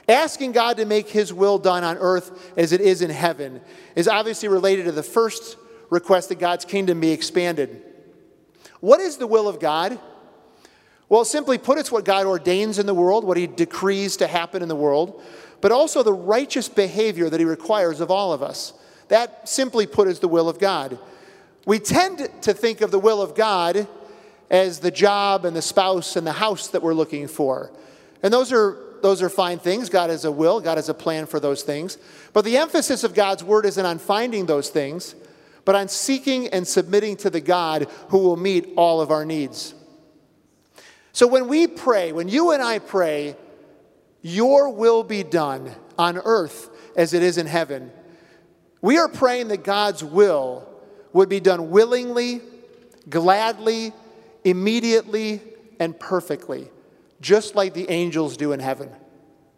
Asking 0.09 0.53
God 0.53 0.77
to 0.77 0.85
make 0.85 1.09
his 1.09 1.33
will 1.33 1.59
done 1.59 1.83
on 1.83 1.99
earth 1.99 2.53
as 2.57 2.73
it 2.73 2.81
is 2.81 3.03
in 3.03 3.11
heaven 3.11 3.61
is 3.97 4.07
obviously 4.07 4.49
related 4.49 4.85
to 4.85 4.93
the 4.93 5.03
first 5.03 5.57
request 5.91 6.29
that 6.29 6.39
God's 6.39 6.65
kingdom 6.65 7.01
be 7.01 7.11
expanded. 7.11 7.83
What 8.81 9.01
is 9.01 9.17
the 9.17 9.27
will 9.27 9.49
of 9.49 9.59
God? 9.59 9.99
Well, 11.09 11.25
simply 11.25 11.59
put, 11.59 11.79
it's 11.79 11.93
what 11.93 12.05
God 12.05 12.27
ordains 12.27 12.79
in 12.79 12.87
the 12.87 12.95
world, 12.95 13.25
what 13.25 13.37
he 13.37 13.47
decrees 13.47 14.17
to 14.17 14.27
happen 14.27 14.63
in 14.63 14.69
the 14.69 14.77
world, 14.77 15.23
but 15.61 15.71
also 15.73 16.03
the 16.03 16.13
righteous 16.13 16.69
behavior 16.69 17.31
that 17.31 17.39
he 17.39 17.47
requires 17.47 18.01
of 18.01 18.11
all 18.11 18.33
of 18.33 18.43
us. 18.43 18.73
That, 19.09 19.49
simply 19.49 19.87
put, 19.87 20.09
is 20.09 20.19
the 20.19 20.29
will 20.29 20.49
of 20.49 20.59
God. 20.59 20.99
We 21.65 21.79
tend 21.79 22.29
to 22.43 22.53
think 22.53 22.81
of 22.81 22.91
the 22.91 22.99
will 22.99 23.23
of 23.23 23.35
God 23.35 23.87
as 24.51 24.81
the 24.81 24.91
job 24.91 25.45
and 25.45 25.57
the 25.57 25.63
spouse 25.63 26.17
and 26.17 26.27
the 26.27 26.33
house 26.33 26.69
that 26.69 26.83
we're 26.83 26.95
looking 26.95 27.29
for. 27.29 27.71
And 28.23 28.33
those 28.33 28.53
are, 28.53 28.77
those 29.03 29.23
are 29.23 29.29
fine 29.29 29.59
things. 29.59 29.89
God 29.89 30.11
has 30.11 30.25
a 30.25 30.33
will, 30.33 30.61
God 30.61 30.77
has 30.79 30.89
a 30.89 30.95
plan 30.95 31.27
for 31.27 31.39
those 31.39 31.63
things. 31.63 31.99
But 32.33 32.45
the 32.45 32.57
emphasis 32.57 33.05
of 33.05 33.15
God's 33.15 33.45
word 33.45 33.65
isn't 33.65 33.87
on 33.87 33.99
finding 33.99 34.47
those 34.47 34.71
things, 34.71 35.15
but 35.65 35.75
on 35.77 35.89
seeking 35.89 36.49
and 36.49 36.67
submitting 36.67 37.17
to 37.19 37.31
the 37.31 37.41
God 37.41 37.89
who 38.09 38.19
will 38.19 38.37
meet 38.37 38.73
all 38.77 39.01
of 39.01 39.11
our 39.13 39.25
needs. 39.25 39.75
So 41.17 41.27
when 41.27 41.49
we 41.49 41.67
pray, 41.67 42.13
when 42.13 42.29
you 42.29 42.51
and 42.51 42.63
I 42.63 42.79
pray, 42.79 43.37
your 44.21 44.69
will 44.69 45.03
be 45.03 45.23
done 45.23 45.75
on 45.97 46.19
earth 46.19 46.69
as 46.95 47.15
it 47.15 47.23
is 47.23 47.39
in 47.39 47.47
heaven, 47.47 47.91
we 48.83 48.99
are 48.99 49.09
praying 49.09 49.49
that 49.49 49.65
God's 49.65 50.05
will 50.05 50.69
would 51.15 51.31
be 51.31 51.41
done 51.41 51.71
willingly, 51.71 52.43
gladly, 53.09 53.95
immediately 54.45 55.41
and 55.81 55.99
perfectly, 55.99 56.69
just 57.23 57.55
like 57.55 57.73
the 57.73 57.89
angels 57.89 58.37
do 58.37 58.53
in 58.53 58.61
heaven. 58.61 58.91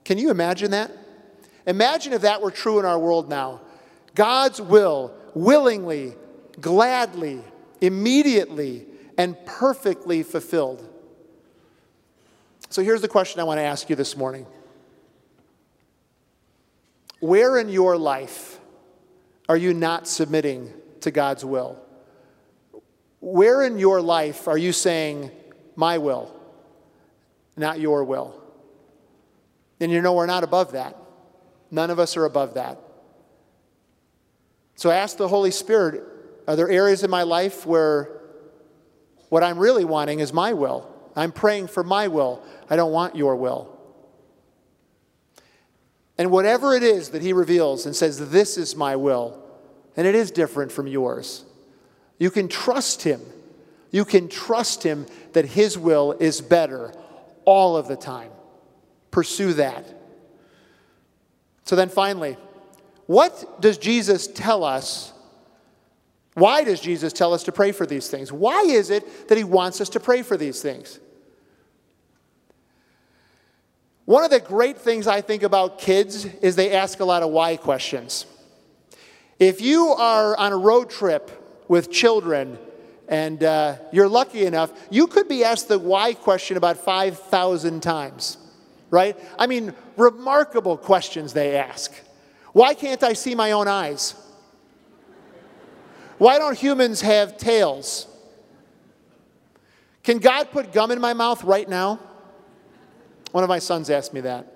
Can 0.05 0.17
you 0.17 0.31
imagine 0.31 0.71
that? 0.71 0.93
Imagine 1.67 2.13
if 2.13 2.23
that 2.23 2.41
were 2.41 2.53
true 2.53 2.79
in 2.79 2.85
our 2.85 3.01
world 3.01 3.29
now. 3.29 3.63
God's 4.15 4.61
will, 4.61 5.13
willingly, 5.35 6.15
gladly, 6.61 7.43
immediately, 7.81 8.87
and 9.19 9.35
perfectly 9.45 10.23
fulfilled. 10.23 10.89
So 12.71 12.83
here's 12.83 13.01
the 13.01 13.09
question 13.09 13.41
I 13.41 13.45
want 13.45 13.59
to 13.59 13.65
ask 13.65 13.89
you 13.89 13.97
this 13.97 14.17
morning 14.17 14.47
Where 17.21 17.59
in 17.59 17.69
your 17.69 17.97
life 17.97 18.61
are 19.49 19.57
you 19.57 19.73
not 19.73 20.07
submitting 20.07 20.73
to 21.01 21.11
God's 21.11 21.45
will? 21.45 21.79
Where 23.21 23.63
in 23.63 23.79
your 23.79 24.01
life 24.01 24.47
are 24.47 24.59
you 24.59 24.73
saying, 24.73 25.31
My 25.77 25.99
will, 25.99 26.35
not 27.57 27.81
your 27.81 28.05
will? 28.05 28.35
And 29.81 29.91
you 29.91 30.03
know, 30.03 30.13
we're 30.13 30.27
not 30.27 30.45
above 30.45 30.73
that. 30.73 30.97
None 31.71 31.91
of 31.91 31.99
us 31.99 32.17
are 32.17 32.25
above 32.25 32.55
that. 32.55 32.79
So 34.75 34.91
ask 34.91 35.17
the 35.17 35.29
Holy 35.29 35.51
Spirit 35.51 36.05
are 36.47 36.57
there 36.57 36.69
areas 36.69 37.03
in 37.03 37.11
my 37.11 37.25
life 37.25 37.67
where 37.67 38.23
what 39.29 39.45
I'm 39.45 39.59
really 39.59 39.85
wanting 39.85 40.21
is 40.21 40.33
my 40.33 40.55
will? 40.55 40.98
I'm 41.19 41.33
praying 41.33 41.67
for 41.67 41.83
my 41.83 42.09
will. 42.09 42.43
I 42.71 42.77
don't 42.77 42.93
want 42.93 43.17
your 43.17 43.35
will. 43.35 43.77
And 46.17 46.31
whatever 46.31 46.75
it 46.75 46.83
is 46.83 47.11
that 47.11 47.23
he 47.23 47.33
reveals 47.33 47.87
and 47.87 47.95
says, 47.95 48.31
This 48.31 48.57
is 48.57 48.77
my 48.77 48.97
will, 48.97 49.43
and 49.97 50.07
it 50.07 50.15
is 50.15 50.31
different 50.31 50.71
from 50.71 50.87
yours, 50.87 51.45
you 52.19 52.31
can 52.31 52.49
trust 52.49 53.03
him. 53.03 53.21
You 53.91 54.05
can 54.05 54.29
trust 54.29 54.83
him 54.83 55.07
that 55.33 55.47
his 55.47 55.79
will 55.79 56.13
is 56.13 56.43
better 56.43 56.93
all 57.47 57.77
of 57.77 57.89
the 57.89 57.97
time. 57.97 58.31
Pursue 59.11 59.55
that. 59.55 59.87
So 61.65 61.75
then, 61.75 61.89
finally, 61.89 62.37
what 63.07 63.63
does 63.63 63.79
Jesus 63.79 64.27
tell 64.27 64.63
us? 64.63 65.13
Why 66.35 66.65
does 66.65 66.81
Jesus 66.81 67.13
tell 67.13 67.33
us 67.33 67.45
to 67.45 67.53
pray 67.53 67.73
for 67.73 67.87
these 67.87 68.09
things? 68.09 68.31
Why 68.31 68.61
is 68.61 68.91
it 68.91 69.29
that 69.29 69.39
he 69.39 69.45
wants 69.45 69.81
us 69.81 69.89
to 69.91 70.01
pray 70.01 70.23
for 70.23 70.37
these 70.37 70.61
things? 70.61 71.01
One 74.09 74.25
of 74.25 74.31
the 74.31 74.41
great 74.41 74.79
things 74.79 75.07
I 75.07 75.21
think 75.21 75.43
about 75.43 75.79
kids 75.79 76.25
is 76.25 76.57
they 76.57 76.73
ask 76.73 77.01
a 77.01 77.05
lot 77.05 77.23
of 77.23 77.29
why 77.29 77.59
questions. 77.59 78.25
If 79.39 79.61
you 79.61 79.89
are 79.89 80.35
on 80.35 80.51
a 80.51 80.57
road 80.57 80.89
trip 80.89 81.31
with 81.69 81.91
children 81.91 82.59
and 83.07 83.45
uh, 83.45 83.77
you're 83.93 84.09
lucky 84.09 84.47
enough, 84.47 84.73
you 84.89 85.09
could 85.09 85.29
be 85.29 85.45
asked 85.45 85.69
the 85.69 85.79
why 85.79 86.15
question 86.15 86.57
about 86.57 86.79
5,000 86.79 87.83
times, 87.83 88.39
right? 88.89 89.15
I 89.39 89.47
mean, 89.47 89.75
remarkable 89.99 90.79
questions 90.79 91.35
they 91.35 91.55
ask. 91.55 91.93
Why 92.55 92.73
can't 92.73 93.03
I 93.03 93.13
see 93.13 93.35
my 93.35 93.53
own 93.53 93.69
eyes? 93.69 94.15
Why 96.17 96.39
don't 96.39 96.57
humans 96.57 97.03
have 97.03 97.37
tails? 97.37 98.07
Can 100.03 100.17
God 100.17 100.51
put 100.51 100.73
gum 100.73 100.93
in 100.93 100.99
my 100.99 101.13
mouth 101.13 101.45
right 101.45 101.69
now? 101.69 102.01
One 103.33 103.45
of 103.45 103.49
my 103.49 103.59
sons 103.59 103.91
asked 103.91 104.15
me 104.15 104.21
that. 104.23 104.55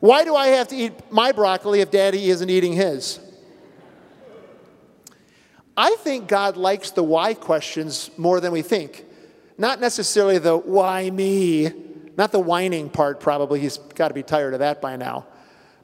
Why 0.00 0.24
do 0.24 0.34
I 0.34 0.48
have 0.48 0.68
to 0.68 0.76
eat 0.76 0.92
my 1.10 1.32
broccoli 1.32 1.80
if 1.80 1.90
daddy 1.90 2.30
isn't 2.30 2.50
eating 2.50 2.74
his? 2.74 3.18
I 5.76 5.96
think 5.96 6.28
God 6.28 6.56
likes 6.56 6.90
the 6.90 7.02
why 7.02 7.34
questions 7.34 8.10
more 8.16 8.40
than 8.40 8.52
we 8.52 8.62
think. 8.62 9.04
Not 9.58 9.80
necessarily 9.80 10.38
the 10.38 10.56
why 10.56 11.10
me, 11.10 11.70
not 12.16 12.32
the 12.32 12.40
whining 12.40 12.88
part, 12.88 13.20
probably. 13.20 13.60
He's 13.60 13.78
got 13.78 14.08
to 14.08 14.14
be 14.14 14.22
tired 14.22 14.54
of 14.54 14.60
that 14.60 14.80
by 14.80 14.96
now. 14.96 15.26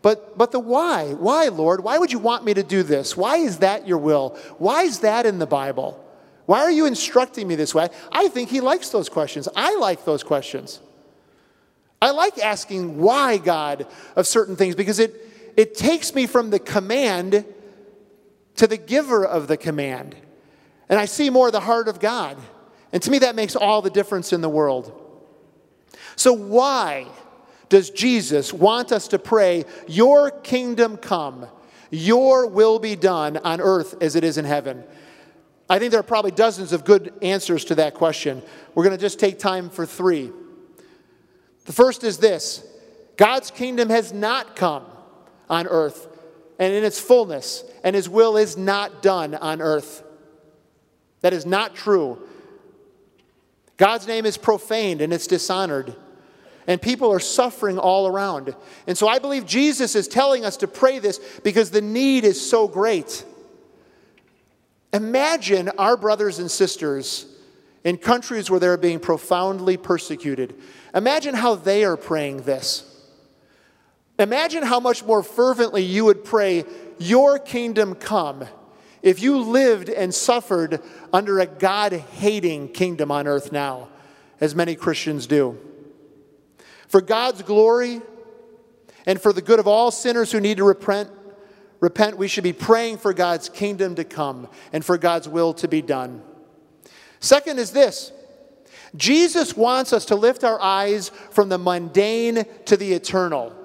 But, 0.00 0.36
but 0.36 0.50
the 0.50 0.60
why. 0.60 1.12
Why, 1.12 1.48
Lord? 1.48 1.84
Why 1.84 1.98
would 1.98 2.12
you 2.12 2.18
want 2.18 2.44
me 2.44 2.54
to 2.54 2.62
do 2.62 2.82
this? 2.82 3.16
Why 3.16 3.36
is 3.36 3.58
that 3.58 3.86
your 3.86 3.98
will? 3.98 4.36
Why 4.58 4.82
is 4.82 5.00
that 5.00 5.26
in 5.26 5.38
the 5.38 5.46
Bible? 5.46 5.98
Why 6.46 6.60
are 6.60 6.70
you 6.70 6.86
instructing 6.86 7.46
me 7.46 7.54
this 7.54 7.74
way? 7.74 7.88
I 8.10 8.28
think 8.28 8.48
he 8.50 8.60
likes 8.60 8.88
those 8.88 9.08
questions. 9.08 9.48
I 9.54 9.76
like 9.76 10.04
those 10.04 10.22
questions. 10.22 10.80
I 12.02 12.10
like 12.10 12.36
asking 12.40 12.98
why 12.98 13.36
God 13.36 13.86
of 14.16 14.26
certain 14.26 14.56
things 14.56 14.74
because 14.74 14.98
it, 14.98 15.14
it 15.56 15.76
takes 15.76 16.16
me 16.16 16.26
from 16.26 16.50
the 16.50 16.58
command 16.58 17.44
to 18.56 18.66
the 18.66 18.76
giver 18.76 19.24
of 19.24 19.46
the 19.46 19.56
command. 19.56 20.16
And 20.88 20.98
I 20.98 21.04
see 21.04 21.30
more 21.30 21.52
the 21.52 21.60
heart 21.60 21.86
of 21.86 22.00
God. 22.00 22.38
And 22.92 23.00
to 23.04 23.10
me, 23.12 23.20
that 23.20 23.36
makes 23.36 23.54
all 23.54 23.82
the 23.82 23.88
difference 23.88 24.32
in 24.32 24.40
the 24.40 24.48
world. 24.48 24.92
So, 26.16 26.32
why 26.32 27.06
does 27.68 27.88
Jesus 27.88 28.52
want 28.52 28.90
us 28.90 29.06
to 29.08 29.18
pray, 29.20 29.64
Your 29.86 30.32
kingdom 30.32 30.96
come, 30.96 31.46
Your 31.92 32.48
will 32.48 32.80
be 32.80 32.96
done 32.96 33.36
on 33.36 33.60
earth 33.60 33.94
as 34.02 34.16
it 34.16 34.24
is 34.24 34.38
in 34.38 34.44
heaven? 34.44 34.82
I 35.70 35.78
think 35.78 35.92
there 35.92 36.00
are 36.00 36.02
probably 36.02 36.32
dozens 36.32 36.72
of 36.72 36.84
good 36.84 37.14
answers 37.22 37.64
to 37.66 37.76
that 37.76 37.94
question. 37.94 38.42
We're 38.74 38.82
going 38.82 38.96
to 38.96 39.00
just 39.00 39.20
take 39.20 39.38
time 39.38 39.70
for 39.70 39.86
three. 39.86 40.32
The 41.64 41.72
first 41.72 42.04
is 42.04 42.18
this 42.18 42.64
God's 43.16 43.50
kingdom 43.50 43.88
has 43.90 44.12
not 44.12 44.56
come 44.56 44.84
on 45.48 45.66
earth 45.66 46.08
and 46.58 46.72
in 46.72 46.84
its 46.84 47.00
fullness, 47.00 47.64
and 47.82 47.96
his 47.96 48.08
will 48.08 48.36
is 48.36 48.56
not 48.56 49.02
done 49.02 49.34
on 49.34 49.60
earth. 49.60 50.04
That 51.20 51.32
is 51.32 51.46
not 51.46 51.74
true. 51.74 52.18
God's 53.76 54.06
name 54.06 54.26
is 54.26 54.36
profaned 54.36 55.00
and 55.00 55.12
it's 55.12 55.26
dishonored. 55.26 55.96
And 56.68 56.80
people 56.80 57.12
are 57.12 57.18
suffering 57.18 57.78
all 57.78 58.06
around. 58.06 58.54
And 58.86 58.96
so 58.96 59.08
I 59.08 59.18
believe 59.18 59.44
Jesus 59.44 59.96
is 59.96 60.06
telling 60.06 60.44
us 60.44 60.58
to 60.58 60.68
pray 60.68 61.00
this 61.00 61.18
because 61.42 61.72
the 61.72 61.80
need 61.80 62.24
is 62.24 62.48
so 62.48 62.68
great. 62.68 63.24
Imagine 64.92 65.70
our 65.70 65.96
brothers 65.96 66.38
and 66.38 66.48
sisters 66.48 67.26
in 67.84 67.96
countries 67.96 68.50
where 68.50 68.60
they're 68.60 68.76
being 68.76 69.00
profoundly 69.00 69.76
persecuted. 69.76 70.54
Imagine 70.94 71.34
how 71.34 71.54
they 71.54 71.84
are 71.84 71.96
praying 71.96 72.42
this. 72.42 72.88
Imagine 74.18 74.62
how 74.62 74.78
much 74.78 75.04
more 75.04 75.22
fervently 75.22 75.82
you 75.82 76.04
would 76.04 76.24
pray, 76.24 76.64
Your 76.98 77.38
kingdom 77.38 77.94
come, 77.94 78.44
if 79.02 79.20
you 79.20 79.38
lived 79.38 79.88
and 79.88 80.14
suffered 80.14 80.80
under 81.12 81.40
a 81.40 81.46
God 81.46 81.92
hating 81.92 82.68
kingdom 82.68 83.10
on 83.10 83.26
earth 83.26 83.50
now, 83.50 83.88
as 84.40 84.54
many 84.54 84.76
Christians 84.76 85.26
do. 85.26 85.58
For 86.86 87.00
God's 87.00 87.42
glory 87.42 88.00
and 89.06 89.20
for 89.20 89.32
the 89.32 89.42
good 89.42 89.58
of 89.58 89.66
all 89.66 89.90
sinners 89.90 90.30
who 90.30 90.38
need 90.38 90.58
to 90.58 90.64
repent, 90.64 91.10
repent, 91.80 92.16
we 92.16 92.28
should 92.28 92.44
be 92.44 92.52
praying 92.52 92.98
for 92.98 93.12
God's 93.12 93.48
kingdom 93.48 93.96
to 93.96 94.04
come 94.04 94.46
and 94.72 94.84
for 94.84 94.98
God's 94.98 95.28
will 95.28 95.54
to 95.54 95.66
be 95.66 95.82
done. 95.82 96.22
Second 97.22 97.60
is 97.60 97.70
this 97.70 98.12
Jesus 98.94 99.56
wants 99.56 99.94
us 99.94 100.04
to 100.06 100.16
lift 100.16 100.44
our 100.44 100.60
eyes 100.60 101.08
from 101.30 101.48
the 101.48 101.56
mundane 101.56 102.44
to 102.66 102.76
the 102.76 102.92
eternal. 102.92 103.56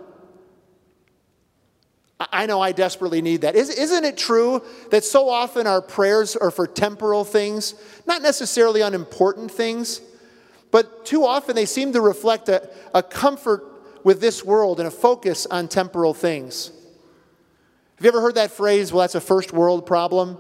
I 2.20 2.48
know 2.48 2.62
I 2.62 2.72
desperately 2.72 3.22
need 3.22 3.42
that. 3.42 3.56
Isn't 3.56 4.06
it 4.06 4.18
true 4.18 4.64
that 4.90 5.04
so 5.04 5.30
often 5.30 5.68
our 5.68 5.82
prayers 5.82 6.36
are 6.36 6.50
for 6.50 6.66
temporal 6.66 7.24
things, 7.24 7.76
not 8.08 8.24
necessarily 8.24 8.82
unimportant 8.82 9.52
things, 9.52 10.02
but 10.72 11.06
too 11.06 11.26
often 11.26 11.56
they 11.56 11.68
seem 11.68 11.94
to 11.94 12.02
reflect 12.02 12.50
a, 12.50 12.70
a 12.96 13.04
comfort 13.04 13.64
with 14.04 14.20
this 14.20 14.44
world 14.44 14.80
and 14.80 14.88
a 14.88 14.92
focus 14.92 15.46
on 15.46 15.68
temporal 15.68 16.16
things? 16.16 16.72
Have 17.98 18.06
you 18.06 18.08
ever 18.10 18.22
heard 18.22 18.36
that 18.36 18.52
phrase, 18.52 18.92
well, 18.92 19.02
that's 19.02 19.16
a 19.16 19.22
first 19.22 19.54
world 19.54 19.86
problem? 19.86 20.38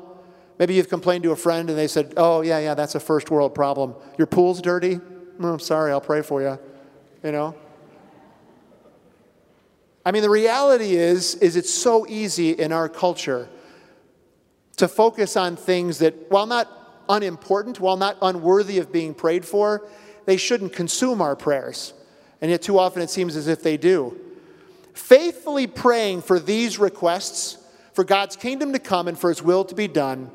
Maybe 0.59 0.73
you've 0.73 0.89
complained 0.89 1.23
to 1.23 1.31
a 1.31 1.35
friend 1.35 1.69
and 1.69 1.77
they 1.77 1.87
said, 1.87 2.13
Oh, 2.17 2.41
yeah, 2.41 2.59
yeah, 2.59 2.73
that's 2.73 2.95
a 2.95 2.99
first 2.99 3.29
world 3.29 3.53
problem. 3.53 3.95
Your 4.17 4.27
pool's 4.27 4.61
dirty? 4.61 4.99
I'm 5.39 5.59
sorry, 5.59 5.91
I'll 5.91 6.01
pray 6.01 6.21
for 6.21 6.41
you. 6.41 6.57
You 7.23 7.31
know? 7.31 7.55
I 10.05 10.11
mean, 10.11 10.21
the 10.21 10.29
reality 10.29 10.95
is, 10.95 11.35
is 11.35 11.55
it's 11.55 11.73
so 11.73 12.07
easy 12.07 12.51
in 12.51 12.71
our 12.71 12.87
culture 12.87 13.49
to 14.77 14.87
focus 14.87 15.35
on 15.35 15.55
things 15.55 15.99
that, 15.99 16.31
while 16.31 16.45
not 16.45 17.03
unimportant, 17.09 17.79
while 17.79 17.97
not 17.97 18.17
unworthy 18.21 18.77
of 18.77 18.91
being 18.91 19.13
prayed 19.13 19.45
for, 19.45 19.87
they 20.25 20.37
shouldn't 20.37 20.73
consume 20.73 21.21
our 21.21 21.35
prayers. 21.35 21.93
And 22.41 22.49
yet, 22.49 22.61
too 22.61 22.79
often, 22.79 23.01
it 23.01 23.09
seems 23.09 23.35
as 23.35 23.47
if 23.47 23.61
they 23.61 23.77
do. 23.77 24.19
Faithfully 24.93 25.67
praying 25.67 26.21
for 26.21 26.39
these 26.39 26.79
requests, 26.79 27.57
for 27.93 28.03
God's 28.03 28.35
kingdom 28.35 28.73
to 28.73 28.79
come 28.79 29.07
and 29.07 29.17
for 29.17 29.29
His 29.29 29.41
will 29.41 29.65
to 29.65 29.75
be 29.75 29.87
done, 29.87 30.31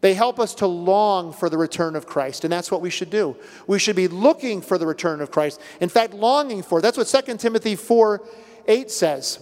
they 0.00 0.14
help 0.14 0.38
us 0.38 0.54
to 0.56 0.66
long 0.66 1.32
for 1.32 1.48
the 1.48 1.58
return 1.58 1.96
of 1.96 2.06
Christ, 2.06 2.44
and 2.44 2.52
that's 2.52 2.70
what 2.70 2.80
we 2.80 2.90
should 2.90 3.10
do. 3.10 3.36
We 3.66 3.78
should 3.78 3.96
be 3.96 4.06
looking 4.06 4.60
for 4.60 4.78
the 4.78 4.86
return 4.86 5.20
of 5.20 5.32
Christ. 5.32 5.60
In 5.80 5.88
fact, 5.88 6.14
longing 6.14 6.62
for. 6.62 6.80
That's 6.80 6.96
what 6.96 7.06
2 7.06 7.36
Timothy 7.36 7.74
4 7.74 8.22
8 8.66 8.90
says. 8.90 9.40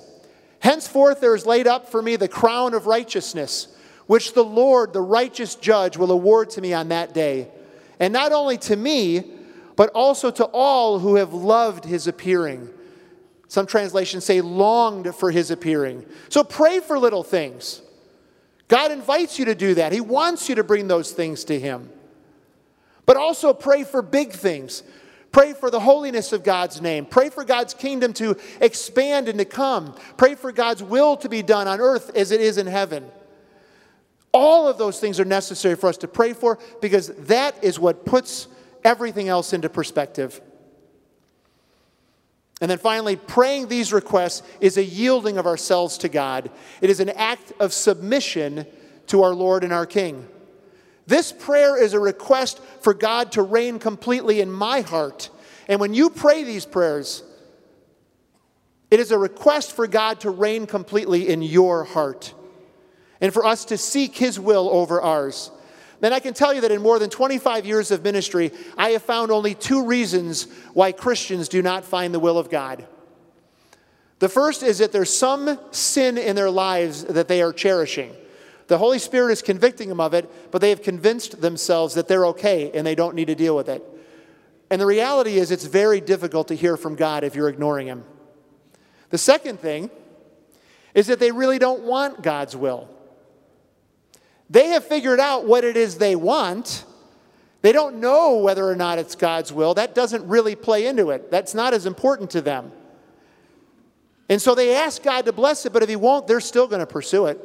Henceforth 0.61 1.21
there 1.21 1.35
is 1.35 1.45
laid 1.45 1.67
up 1.67 1.91
for 1.91 2.01
me 2.01 2.17
the 2.17 2.29
crown 2.29 2.73
of 2.73 2.87
righteousness, 2.87 3.69
which 4.07 4.33
the 4.33 4.45
Lord, 4.45 4.93
the 4.93 5.03
righteous 5.03 5.57
judge, 5.57 5.97
will 5.97 6.11
award 6.11 6.51
to 6.51 6.61
me 6.61 6.73
on 6.73 6.89
that 6.89 7.13
day. 7.13 7.49
And 8.01 8.13
not 8.13 8.33
only 8.33 8.57
to 8.59 8.77
me, 8.77 9.25
but 9.75 9.91
also 9.91 10.31
to 10.31 10.45
all 10.47 10.99
who 10.99 11.17
have 11.17 11.35
loved 11.35 11.85
his 11.85 12.07
appearing. 12.07 12.71
Some 13.49 13.67
translations 13.67 14.25
say 14.25 14.41
longed 14.41 15.15
for 15.15 15.31
his 15.31 15.51
appearing. 15.51 16.07
So 16.31 16.43
pray 16.43 16.81
for 16.81 16.99
little 16.99 17.23
things. 17.23 17.83
God 18.69 18.91
invites 18.91 19.39
you 19.39 19.45
to 19.45 19.55
do 19.55 19.75
that. 19.75 19.93
He 19.93 20.01
wants 20.01 20.49
you 20.49 20.57
to 20.57 20.65
bring 20.65 20.89
those 20.89 21.13
things 21.13 21.45
to 21.45 21.59
Him. 21.59 21.91
But 23.05 23.17
also 23.17 23.55
pray 23.55 23.85
for 23.85 24.03
big 24.03 24.33
things. 24.33 24.83
Pray 25.31 25.53
for 25.53 25.71
the 25.71 25.81
holiness 25.81 26.33
of 26.33 26.43
God's 26.43 26.81
name. 26.81 27.05
Pray 27.07 27.29
for 27.29 27.45
God's 27.45 27.75
kingdom 27.75 28.13
to 28.15 28.37
expand 28.61 29.29
and 29.29 29.39
to 29.39 29.45
come. 29.45 29.95
Pray 30.17 30.35
for 30.35 30.51
God's 30.51 30.83
will 30.83 31.17
to 31.19 31.29
be 31.29 31.43
done 31.43 31.69
on 31.69 31.81
earth 31.81 32.11
as 32.17 32.31
it 32.31 32.41
is 32.41 32.59
in 32.59 32.67
heaven. 32.67 33.07
All 34.33 34.67
of 34.67 34.79
those 34.79 34.99
things 34.99 35.21
are 35.21 35.25
necessary 35.25 35.77
for 35.77 35.89
us 35.89 35.99
to 35.99 36.09
pray 36.09 36.33
for 36.33 36.59
because 36.81 37.09
that 37.27 37.63
is 37.63 37.79
what 37.79 38.05
puts 38.05 38.49
everything 38.85 39.29
else 39.29 39.53
into 39.53 39.69
perspective. 39.69 40.41
And 42.61 42.71
then 42.71 42.79
finally, 42.79 43.17
praying 43.17 43.69
these 43.69 43.93
requests 43.93 44.43
is 44.61 44.79
a 44.79 44.85
yielding 44.85 45.37
of 45.37 45.47
ourselves 45.47 45.99
to 45.99 46.09
God. 46.09 46.51
It 46.81 46.89
is 46.89 47.01
an 47.01 47.11
act 47.11 47.53
of 47.61 47.73
submission 47.73 48.67
to 49.09 49.23
our 49.23 49.35
Lord 49.35 49.63
and 49.63 49.73
our 49.73 49.87
King. 49.87 50.27
This 51.07 51.33
prayer 51.33 51.81
is 51.81 51.93
a 51.93 52.01
request 52.01 52.61
for 52.81 52.95
God 52.95 53.33
to 53.33 53.43
reign 53.43 53.79
completely 53.79 54.41
in 54.41 54.51
my 54.51 54.81
heart. 54.81 55.31
And 55.69 55.81
when 55.81 55.95
you 55.95 56.11
pray 56.11 56.45
these 56.45 56.67
prayers, 56.67 57.23
it 58.91 59.01
is 59.01 59.11
a 59.11 59.19
request 59.19 59.73
for 59.73 59.87
God 59.87 60.21
to 60.21 60.31
reign 60.31 60.67
completely 60.67 61.29
in 61.29 61.43
your 61.43 61.85
heart 61.85 62.35
and 63.21 63.33
for 63.33 63.45
us 63.45 63.67
to 63.67 63.79
seek 63.79 64.17
His 64.17 64.39
will 64.39 64.69
over 64.69 65.01
ours. 65.01 65.51
Then 66.01 66.13
I 66.13 66.21
can 66.21 66.35
tell 66.35 66.53
you 66.53 66.61
that 66.61 66.73
in 66.73 66.83
more 66.83 66.99
than 66.99 67.11
25 67.11 67.65
years 67.65 67.91
of 67.91 68.05
ministry, 68.05 68.53
I 68.77 68.91
have 68.91 69.03
found 69.03 69.31
only 69.31 69.55
two 69.55 69.87
reasons 69.87 70.47
why 70.75 70.93
Christians 70.93 71.49
do 71.49 71.63
not 71.63 71.85
find 71.85 72.13
the 72.13 72.21
will 72.21 72.39
of 72.39 72.51
God. 72.51 72.87
The 74.19 74.29
first 74.29 74.63
is 74.63 74.79
that 74.79 74.93
there's 74.93 75.15
some 75.15 75.59
sin 75.71 76.19
in 76.19 76.37
their 76.37 76.51
lives 76.51 77.05
that 77.05 77.29
they 77.29 77.43
are 77.43 77.53
cherishing. 77.53 78.15
The 78.69 78.79
Holy 78.79 78.99
Spirit 78.99 79.33
is 79.33 79.43
convicting 79.43 79.89
them 79.89 80.01
of 80.01 80.15
it, 80.15 80.51
but 80.51 80.61
they 80.61 80.71
have 80.71 80.83
convinced 80.83 81.41
themselves 81.41 81.95
that 81.95 82.09
they're 82.09 82.27
okay 82.29 82.71
and 82.73 82.87
they 82.87 82.95
don't 82.95 83.15
need 83.15 83.27
to 83.27 83.35
deal 83.35 83.55
with 83.55 83.69
it. 83.69 83.83
And 84.71 84.81
the 84.81 84.87
reality 84.87 85.39
is, 85.39 85.51
it's 85.51 85.65
very 85.65 86.01
difficult 86.01 86.49
to 86.49 86.57
hear 86.57 86.77
from 86.77 86.97
God 86.97 87.23
if 87.23 87.37
you're 87.37 87.49
ignoring 87.49 87.87
Him. 87.87 88.05
The 89.11 89.19
second 89.19 89.61
thing 89.61 89.91
is 90.95 91.07
that 91.07 91.21
they 91.21 91.31
really 91.31 91.59
don't 91.59 91.83
want 91.83 92.23
God's 92.23 92.57
will. 92.57 92.89
They 94.49 94.69
have 94.69 94.85
figured 94.85 95.21
out 95.21 95.47
what 95.47 95.65
it 95.65 95.77
is 95.77 95.99
they 95.99 96.17
want. 96.17 96.85
They 97.63 97.73
don't 97.73 97.97
know 97.97 98.37
whether 98.39 98.69
or 98.69 98.77
not 98.77 98.99
it's 98.99 99.17
God's 99.17 99.53
will. 99.53 99.75
That 99.75 99.95
doesn't 99.95 100.27
really 100.29 100.55
play 100.55 100.87
into 100.87 101.11
it, 101.11 101.31
that's 101.31 101.55
not 101.55 101.75
as 101.75 101.87
important 101.87 102.31
to 102.31 102.41
them. 102.41 102.73
And 104.29 104.43
so 104.43 104.55
they 104.55 104.75
ask 104.75 105.03
God 105.03 105.25
to 105.27 105.33
bless 105.33 105.67
it, 105.67 105.73
but 105.73 105.83
if 105.83 105.89
He 105.89 105.97
won't, 105.97 106.27
they're 106.27 106.41
still 106.41 106.67
going 106.67 106.81
to 106.81 106.87
pursue 106.87 107.27
it. 107.27 107.39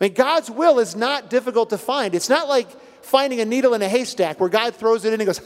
I 0.00 0.04
mean, 0.04 0.14
God's 0.14 0.50
will 0.50 0.78
is 0.78 0.96
not 0.96 1.28
difficult 1.28 1.70
to 1.70 1.78
find. 1.78 2.14
It's 2.14 2.30
not 2.30 2.48
like 2.48 2.68
finding 3.04 3.40
a 3.40 3.44
needle 3.44 3.74
in 3.74 3.82
a 3.82 3.88
haystack 3.88 4.40
where 4.40 4.48
God 4.48 4.74
throws 4.74 5.04
it 5.04 5.12
in 5.12 5.20
and 5.20 5.26
goes, 5.26 5.40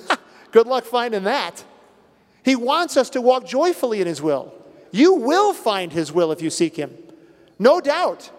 good 0.53 0.69
luck 0.69 0.85
finding 0.85 1.25
that. 1.25 1.65
He 2.45 2.55
wants 2.55 2.97
us 2.97 3.11
to 3.11 3.21
walk 3.21 3.47
joyfully 3.47 4.01
in 4.01 4.07
His 4.07 4.23
will. 4.23 4.55
You 4.93 5.15
will 5.15 5.53
find 5.53 5.93
His 5.93 6.13
will 6.13 6.31
if 6.31 6.41
you 6.41 6.51
seek 6.51 6.77
Him. 6.77 6.97
No 7.59 7.81
doubt. 7.81 8.31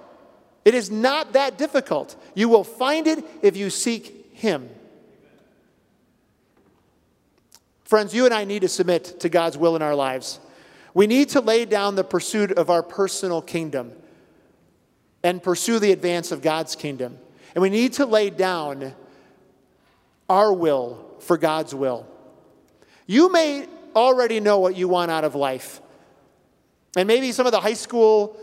It 0.65 0.73
is 0.73 0.89
not 0.89 1.33
that 1.33 1.57
difficult. 1.57 2.15
You 2.33 2.49
will 2.49 2.63
find 2.63 3.05
it 3.05 3.23
if 3.43 3.55
you 3.55 3.69
seek 3.69 4.33
Him. 4.33 4.67
Friends, 7.83 8.15
you 8.15 8.25
and 8.25 8.33
I 8.33 8.45
need 8.45 8.63
to 8.63 8.67
submit 8.67 9.19
to 9.19 9.29
God's 9.29 9.57
will 9.57 9.75
in 9.75 9.83
our 9.83 9.93
lives. 9.93 10.39
We 10.95 11.05
need 11.05 11.29
to 11.29 11.41
lay 11.41 11.65
down 11.65 11.95
the 11.95 12.03
pursuit 12.03 12.51
of 12.51 12.71
our 12.71 12.81
personal 12.81 13.43
kingdom 13.43 13.91
and 15.23 15.41
pursue 15.41 15.77
the 15.77 15.91
advance 15.91 16.31
of 16.31 16.41
God's 16.41 16.75
kingdom. 16.75 17.17
And 17.53 17.61
we 17.61 17.69
need 17.69 17.93
to 17.93 18.05
lay 18.05 18.31
down 18.31 18.93
our 20.27 20.51
will 20.51 21.05
for 21.19 21.37
God's 21.37 21.75
will. 21.75 22.07
You 23.05 23.31
may 23.31 23.67
already 23.95 24.39
know 24.39 24.59
what 24.59 24.75
you 24.75 24.87
want 24.87 25.11
out 25.11 25.23
of 25.23 25.35
life. 25.35 25.79
And 26.97 27.07
maybe 27.07 27.31
some 27.31 27.45
of 27.45 27.51
the 27.51 27.61
high 27.61 27.73
school 27.73 28.39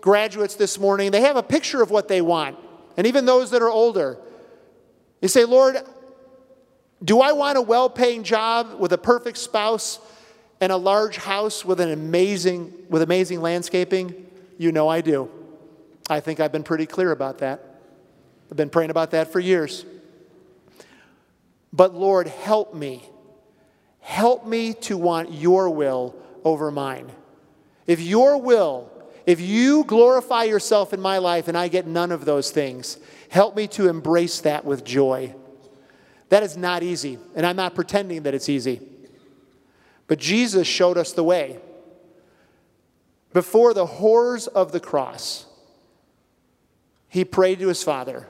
graduates 0.00 0.54
this 0.54 0.78
morning, 0.78 1.10
they 1.10 1.20
have 1.20 1.36
a 1.36 1.42
picture 1.42 1.82
of 1.82 1.90
what 1.90 2.08
they 2.08 2.20
want. 2.20 2.56
And 2.96 3.06
even 3.06 3.24
those 3.24 3.50
that 3.50 3.62
are 3.62 3.70
older, 3.70 4.18
they 5.20 5.28
say, 5.28 5.44
Lord, 5.44 5.76
do 7.02 7.20
I 7.20 7.32
want 7.32 7.58
a 7.58 7.62
well 7.62 7.88
paying 7.88 8.22
job 8.22 8.78
with 8.78 8.92
a 8.92 8.98
perfect 8.98 9.38
spouse 9.38 9.98
and 10.60 10.70
a 10.70 10.76
large 10.76 11.16
house 11.16 11.64
with 11.64 11.80
an 11.80 11.90
amazing, 11.90 12.72
with 12.88 13.02
amazing 13.02 13.40
landscaping? 13.40 14.26
You 14.58 14.72
know 14.72 14.88
I 14.88 15.00
do. 15.00 15.30
I 16.08 16.20
think 16.20 16.40
I've 16.40 16.52
been 16.52 16.64
pretty 16.64 16.86
clear 16.86 17.12
about 17.12 17.38
that. 17.38 17.64
I've 18.50 18.56
been 18.56 18.68
praying 18.68 18.90
about 18.90 19.12
that 19.12 19.32
for 19.32 19.40
years. 19.40 19.86
But 21.72 21.94
Lord, 21.94 22.26
help 22.26 22.74
me. 22.74 23.08
Help 24.00 24.46
me 24.46 24.74
to 24.74 24.98
want 24.98 25.32
your 25.32 25.70
will 25.70 26.16
over 26.44 26.70
mine. 26.70 27.10
If 27.86 28.00
your 28.00 28.38
will, 28.38 28.90
if 29.26 29.40
you 29.40 29.84
glorify 29.84 30.44
yourself 30.44 30.92
in 30.92 31.00
my 31.00 31.18
life 31.18 31.48
and 31.48 31.56
I 31.56 31.68
get 31.68 31.86
none 31.86 32.12
of 32.12 32.24
those 32.24 32.50
things, 32.50 32.98
help 33.28 33.56
me 33.56 33.66
to 33.68 33.88
embrace 33.88 34.40
that 34.40 34.64
with 34.64 34.84
joy. 34.84 35.34
That 36.30 36.42
is 36.42 36.56
not 36.56 36.82
easy, 36.82 37.18
and 37.34 37.44
I'm 37.44 37.56
not 37.56 37.74
pretending 37.74 38.22
that 38.22 38.34
it's 38.34 38.48
easy. 38.48 38.80
But 40.06 40.18
Jesus 40.18 40.66
showed 40.66 40.96
us 40.96 41.12
the 41.12 41.24
way. 41.24 41.58
Before 43.32 43.74
the 43.74 43.86
horrors 43.86 44.46
of 44.46 44.72
the 44.72 44.80
cross, 44.80 45.46
he 47.08 47.24
prayed 47.24 47.58
to 47.60 47.68
his 47.68 47.82
father, 47.82 48.26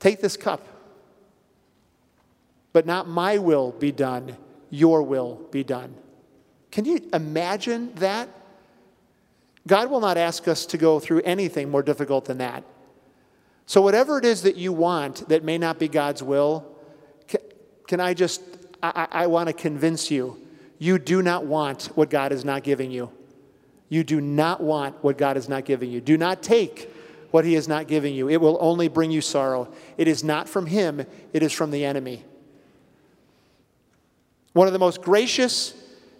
Take 0.00 0.20
this 0.20 0.36
cup, 0.36 0.66
but 2.72 2.84
not 2.84 3.08
my 3.08 3.38
will 3.38 3.72
be 3.72 3.90
done, 3.90 4.36
your 4.70 5.02
will 5.02 5.40
be 5.50 5.64
done. 5.64 5.94
Can 6.70 6.84
you 6.84 7.08
imagine 7.12 7.94
that? 7.94 8.28
God 9.66 9.90
will 9.90 10.00
not 10.00 10.16
ask 10.16 10.46
us 10.46 10.66
to 10.66 10.78
go 10.78 11.00
through 11.00 11.22
anything 11.22 11.70
more 11.70 11.82
difficult 11.82 12.26
than 12.26 12.38
that. 12.38 12.64
So, 13.66 13.80
whatever 13.80 14.18
it 14.18 14.24
is 14.24 14.42
that 14.42 14.56
you 14.56 14.72
want 14.72 15.28
that 15.28 15.42
may 15.42 15.56
not 15.56 15.78
be 15.78 15.88
God's 15.88 16.22
will, 16.22 16.66
can, 17.86 18.00
I 18.00 18.12
just, 18.12 18.42
I, 18.82 19.08
I 19.10 19.26
want 19.26 19.46
to 19.48 19.52
convince 19.52 20.10
you, 20.10 20.38
you 20.78 20.98
do 20.98 21.22
not 21.22 21.46
want 21.46 21.84
what 21.96 22.10
God 22.10 22.32
is 22.32 22.44
not 22.44 22.62
giving 22.62 22.90
you. 22.90 23.10
You 23.88 24.04
do 24.04 24.20
not 24.20 24.60
want 24.62 25.02
what 25.02 25.16
God 25.16 25.36
is 25.36 25.48
not 25.48 25.64
giving 25.64 25.90
you. 25.90 26.00
Do 26.00 26.18
not 26.18 26.42
take 26.42 26.90
what 27.30 27.44
he 27.44 27.54
is 27.54 27.68
not 27.68 27.88
giving 27.88 28.14
you. 28.14 28.28
It 28.28 28.40
will 28.40 28.58
only 28.60 28.88
bring 28.88 29.10
you 29.10 29.20
sorrow. 29.20 29.72
It 29.96 30.08
is 30.08 30.22
not 30.22 30.48
from 30.48 30.66
him, 30.66 31.06
it 31.32 31.42
is 31.42 31.52
from 31.52 31.70
the 31.70 31.84
enemy. 31.84 32.24
One 34.52 34.66
of 34.66 34.72
the 34.72 34.78
most 34.78 35.02
gracious, 35.02 35.74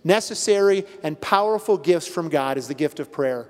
necessary, 0.04 0.84
and 1.02 1.20
powerful 1.20 1.78
gifts 1.78 2.06
from 2.06 2.28
God 2.28 2.58
is 2.58 2.68
the 2.68 2.74
gift 2.74 3.00
of 3.00 3.10
prayer. 3.10 3.48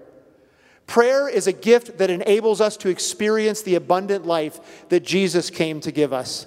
Prayer 0.87 1.29
is 1.29 1.47
a 1.47 1.53
gift 1.53 1.99
that 1.99 2.11
enables 2.11 2.61
us 2.61 2.77
to 2.79 2.89
experience 2.89 3.63
the 3.63 3.75
abundant 3.75 4.27
life 4.27 4.89
that 4.89 5.05
Jesus 5.05 5.51
came 5.51 5.81
to 5.81 5.91
give 5.91 6.13
us. 6.13 6.47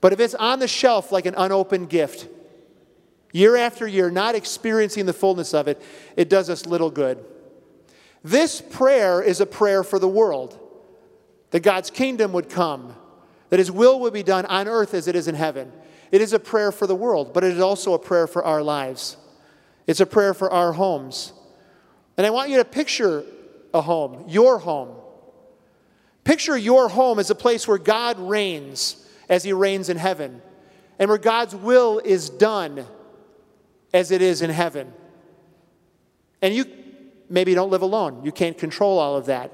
But 0.00 0.12
if 0.12 0.20
it's 0.20 0.34
on 0.34 0.58
the 0.58 0.68
shelf 0.68 1.10
like 1.10 1.26
an 1.26 1.34
unopened 1.36 1.88
gift, 1.88 2.28
year 3.32 3.56
after 3.56 3.86
year, 3.86 4.10
not 4.10 4.34
experiencing 4.34 5.06
the 5.06 5.12
fullness 5.12 5.54
of 5.54 5.68
it, 5.68 5.82
it 6.16 6.28
does 6.28 6.50
us 6.50 6.66
little 6.66 6.90
good. 6.90 7.24
This 8.22 8.60
prayer 8.60 9.22
is 9.22 9.40
a 9.40 9.46
prayer 9.46 9.82
for 9.82 9.98
the 9.98 10.08
world 10.08 10.58
that 11.50 11.60
God's 11.60 11.90
kingdom 11.90 12.32
would 12.32 12.50
come, 12.50 12.94
that 13.50 13.58
his 13.58 13.70
will 13.70 14.00
would 14.00 14.12
be 14.12 14.22
done 14.22 14.46
on 14.46 14.68
earth 14.68 14.94
as 14.94 15.08
it 15.08 15.16
is 15.16 15.28
in 15.28 15.34
heaven. 15.34 15.72
It 16.16 16.22
is 16.22 16.32
a 16.32 16.38
prayer 16.38 16.72
for 16.72 16.86
the 16.86 16.94
world, 16.94 17.34
but 17.34 17.44
it 17.44 17.52
is 17.52 17.60
also 17.60 17.92
a 17.92 17.98
prayer 17.98 18.26
for 18.26 18.42
our 18.42 18.62
lives. 18.62 19.18
It's 19.86 20.00
a 20.00 20.06
prayer 20.06 20.32
for 20.32 20.50
our 20.50 20.72
homes. 20.72 21.34
And 22.16 22.26
I 22.26 22.30
want 22.30 22.48
you 22.48 22.56
to 22.56 22.64
picture 22.64 23.22
a 23.74 23.82
home, 23.82 24.24
your 24.26 24.58
home. 24.58 24.96
Picture 26.24 26.56
your 26.56 26.88
home 26.88 27.18
as 27.18 27.28
a 27.28 27.34
place 27.34 27.68
where 27.68 27.76
God 27.76 28.18
reigns 28.18 29.06
as 29.28 29.44
he 29.44 29.52
reigns 29.52 29.90
in 29.90 29.98
heaven, 29.98 30.40
and 30.98 31.10
where 31.10 31.18
God's 31.18 31.54
will 31.54 31.98
is 31.98 32.30
done 32.30 32.86
as 33.92 34.10
it 34.10 34.22
is 34.22 34.40
in 34.40 34.48
heaven. 34.48 34.94
And 36.40 36.54
you 36.54 36.64
maybe 37.28 37.52
don't 37.52 37.68
live 37.68 37.82
alone. 37.82 38.24
You 38.24 38.32
can't 38.32 38.56
control 38.56 38.98
all 38.98 39.16
of 39.16 39.26
that. 39.26 39.52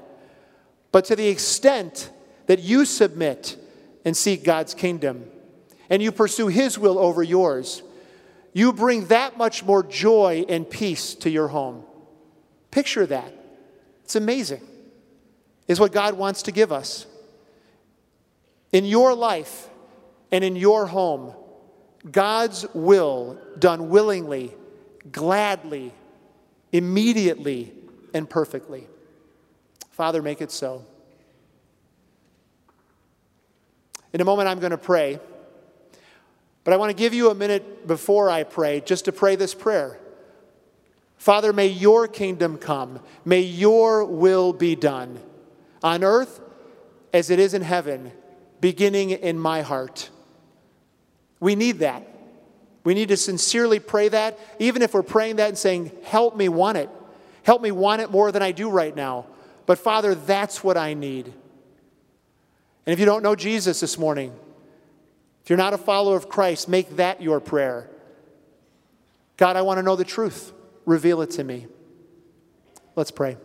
But 0.93 1.03
to 1.05 1.17
the 1.17 1.27
extent 1.27 2.09
that 2.45 2.59
you 2.59 2.85
submit 2.85 3.57
and 4.05 4.15
seek 4.15 4.45
God's 4.45 4.73
kingdom 4.73 5.29
and 5.93 6.01
you 6.01 6.11
pursue 6.11 6.47
His 6.47 6.79
will 6.79 6.97
over 6.97 7.21
yours, 7.21 7.83
you 8.51 8.73
bring 8.73 9.05
that 9.07 9.37
much 9.37 9.63
more 9.63 9.83
joy 9.83 10.43
and 10.49 10.67
peace 10.67 11.13
to 11.13 11.29
your 11.29 11.49
home. 11.49 11.83
Picture 12.71 13.05
that. 13.05 13.31
It's 14.03 14.15
amazing, 14.15 14.63
is 15.67 15.79
what 15.79 15.91
God 15.91 16.15
wants 16.15 16.41
to 16.43 16.51
give 16.51 16.71
us. 16.71 17.05
In 18.71 18.85
your 18.85 19.13
life 19.13 19.69
and 20.31 20.43
in 20.43 20.55
your 20.55 20.87
home, 20.87 21.35
God's 22.11 22.65
will 22.73 23.37
done 23.59 23.89
willingly, 23.89 24.51
gladly, 25.11 25.93
immediately 26.71 27.71
and 28.15 28.27
perfectly. 28.27 28.87
Father, 29.91 30.23
make 30.23 30.41
it 30.41 30.49
so. 30.49 30.83
In 34.11 34.21
a 34.21 34.25
moment, 34.25 34.49
I'm 34.49 34.59
going 34.59 34.71
to 34.71 34.77
pray. 34.79 35.19
But 36.63 36.73
I 36.73 36.77
want 36.77 36.89
to 36.89 36.95
give 36.95 37.13
you 37.13 37.29
a 37.29 37.35
minute 37.35 37.87
before 37.87 38.29
I 38.29 38.43
pray 38.43 38.81
just 38.81 39.05
to 39.05 39.11
pray 39.11 39.35
this 39.35 39.53
prayer. 39.53 39.99
Father, 41.17 41.53
may 41.53 41.67
your 41.67 42.07
kingdom 42.07 42.57
come. 42.57 42.99
May 43.25 43.41
your 43.41 44.05
will 44.05 44.53
be 44.53 44.75
done 44.75 45.19
on 45.81 46.03
earth 46.03 46.41
as 47.13 47.29
it 47.29 47.39
is 47.39 47.53
in 47.53 47.61
heaven, 47.61 48.11
beginning 48.61 49.11
in 49.11 49.37
my 49.37 49.61
heart. 49.61 50.09
We 51.39 51.55
need 51.55 51.79
that. 51.79 52.07
We 52.83 52.93
need 52.93 53.09
to 53.09 53.17
sincerely 53.17 53.79
pray 53.79 54.09
that, 54.09 54.37
even 54.59 54.81
if 54.81 54.93
we're 54.93 55.03
praying 55.03 55.37
that 55.37 55.49
and 55.49 55.57
saying, 55.57 55.91
Help 56.03 56.35
me 56.35 56.49
want 56.49 56.77
it. 56.77 56.89
Help 57.43 57.61
me 57.61 57.71
want 57.71 58.01
it 58.01 58.11
more 58.11 58.31
than 58.31 58.41
I 58.41 58.51
do 58.51 58.69
right 58.69 58.95
now. 58.95 59.25
But 59.65 59.79
Father, 59.79 60.15
that's 60.15 60.63
what 60.63 60.77
I 60.77 60.93
need. 60.93 61.27
And 62.85 62.93
if 62.93 62.99
you 62.99 63.05
don't 63.05 63.23
know 63.23 63.35
Jesus 63.35 63.79
this 63.79 63.97
morning, 63.97 64.33
if 65.43 65.49
you're 65.49 65.57
not 65.57 65.73
a 65.73 65.77
follower 65.77 66.15
of 66.15 66.29
Christ, 66.29 66.69
make 66.69 66.95
that 66.95 67.21
your 67.21 67.39
prayer. 67.39 67.89
God, 69.35 69.55
I 69.55 69.61
want 69.61 69.77
to 69.77 69.83
know 69.83 69.95
the 69.95 70.05
truth. 70.05 70.53
Reveal 70.85 71.21
it 71.21 71.31
to 71.31 71.43
me. 71.43 71.67
Let's 72.95 73.11
pray. 73.11 73.37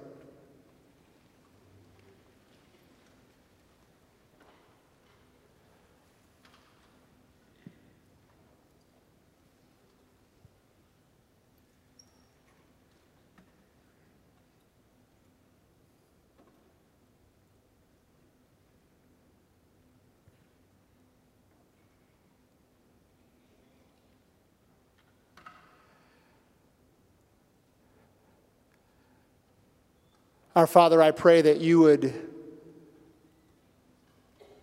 Our 30.59 30.67
Father, 30.67 31.01
I 31.01 31.13
pray 31.13 31.41
that 31.41 31.61
you 31.61 31.79
would 31.79 32.13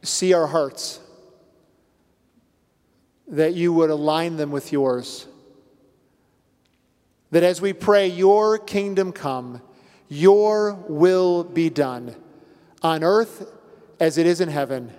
see 0.02 0.34
our 0.34 0.46
hearts, 0.46 1.00
that 3.30 3.54
you 3.54 3.72
would 3.72 3.90
align 3.90 4.36
them 4.36 4.52
with 4.52 4.74
yours. 4.74 5.26
That 7.32 7.44
as 7.44 7.62
we 7.62 7.72
pray, 7.72 8.08
Your 8.10 8.58
kingdom 8.58 9.14
come, 9.14 9.62
Your 10.10 10.74
will 10.90 11.46
be 11.46 11.70
done 11.70 12.14
on 12.82 13.02
earth 13.02 13.50
as 13.98 14.18
it 14.18 14.26
is 14.26 14.42
in 14.42 14.50
heaven, 14.50 14.92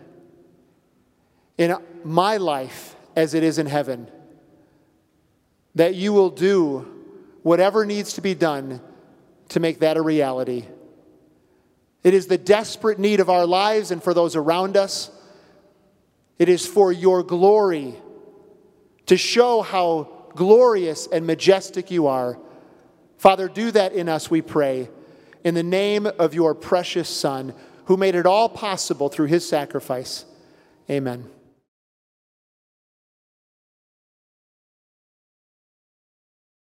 in 1.59 1.77
my 2.05 2.39
life 2.39 2.97
as 3.15 3.35
it 3.35 3.43
is 3.43 3.59
in 3.59 3.67
heaven. 3.67 4.11
That 5.75 5.95
you 5.95 6.15
will 6.15 6.31
do 6.31 6.91
whatever 7.43 7.85
needs 7.85 8.15
to 8.15 8.23
be 8.23 8.35
done 8.35 8.81
to 9.51 9.61
make 9.61 9.81
that 9.81 9.99
a 9.99 10.03
reality. 10.03 10.65
It 12.03 12.15
is 12.15 12.27
the 12.27 12.39
desperate 12.39 12.99
need 12.99 13.21
of 13.21 13.29
our 13.29 13.47
lives 13.47 13.91
and 13.91 14.03
for 14.03 14.15
those 14.15 14.37
around 14.37 14.77
us. 14.77 15.11
It 16.39 16.49
is 16.49 16.67
for 16.67 16.93
your 16.93 17.23
glory 17.23 17.95
to 19.07 19.17
show 19.17 19.63
how 19.63 20.09
glorious 20.35 21.07
and 21.07 21.27
majestic 21.27 21.91
you 21.91 22.07
are. 22.07 22.39
Father, 23.17 23.49
do 23.49 23.71
that 23.71 23.93
in 23.93 24.09
us, 24.09 24.31
we 24.31 24.43
pray, 24.43 24.89
in 25.43 25.55
the 25.55 25.63
name 25.63 26.07
of 26.07 26.35
your 26.35 26.55
precious 26.55 27.09
Son, 27.09 27.55
who 27.87 27.97
made 27.97 28.15
it 28.15 28.27
all 28.27 28.49
possible 28.49 29.09
through 29.09 29.27
his 29.27 29.49
sacrifice. 29.49 30.25
Amen. 30.91 31.31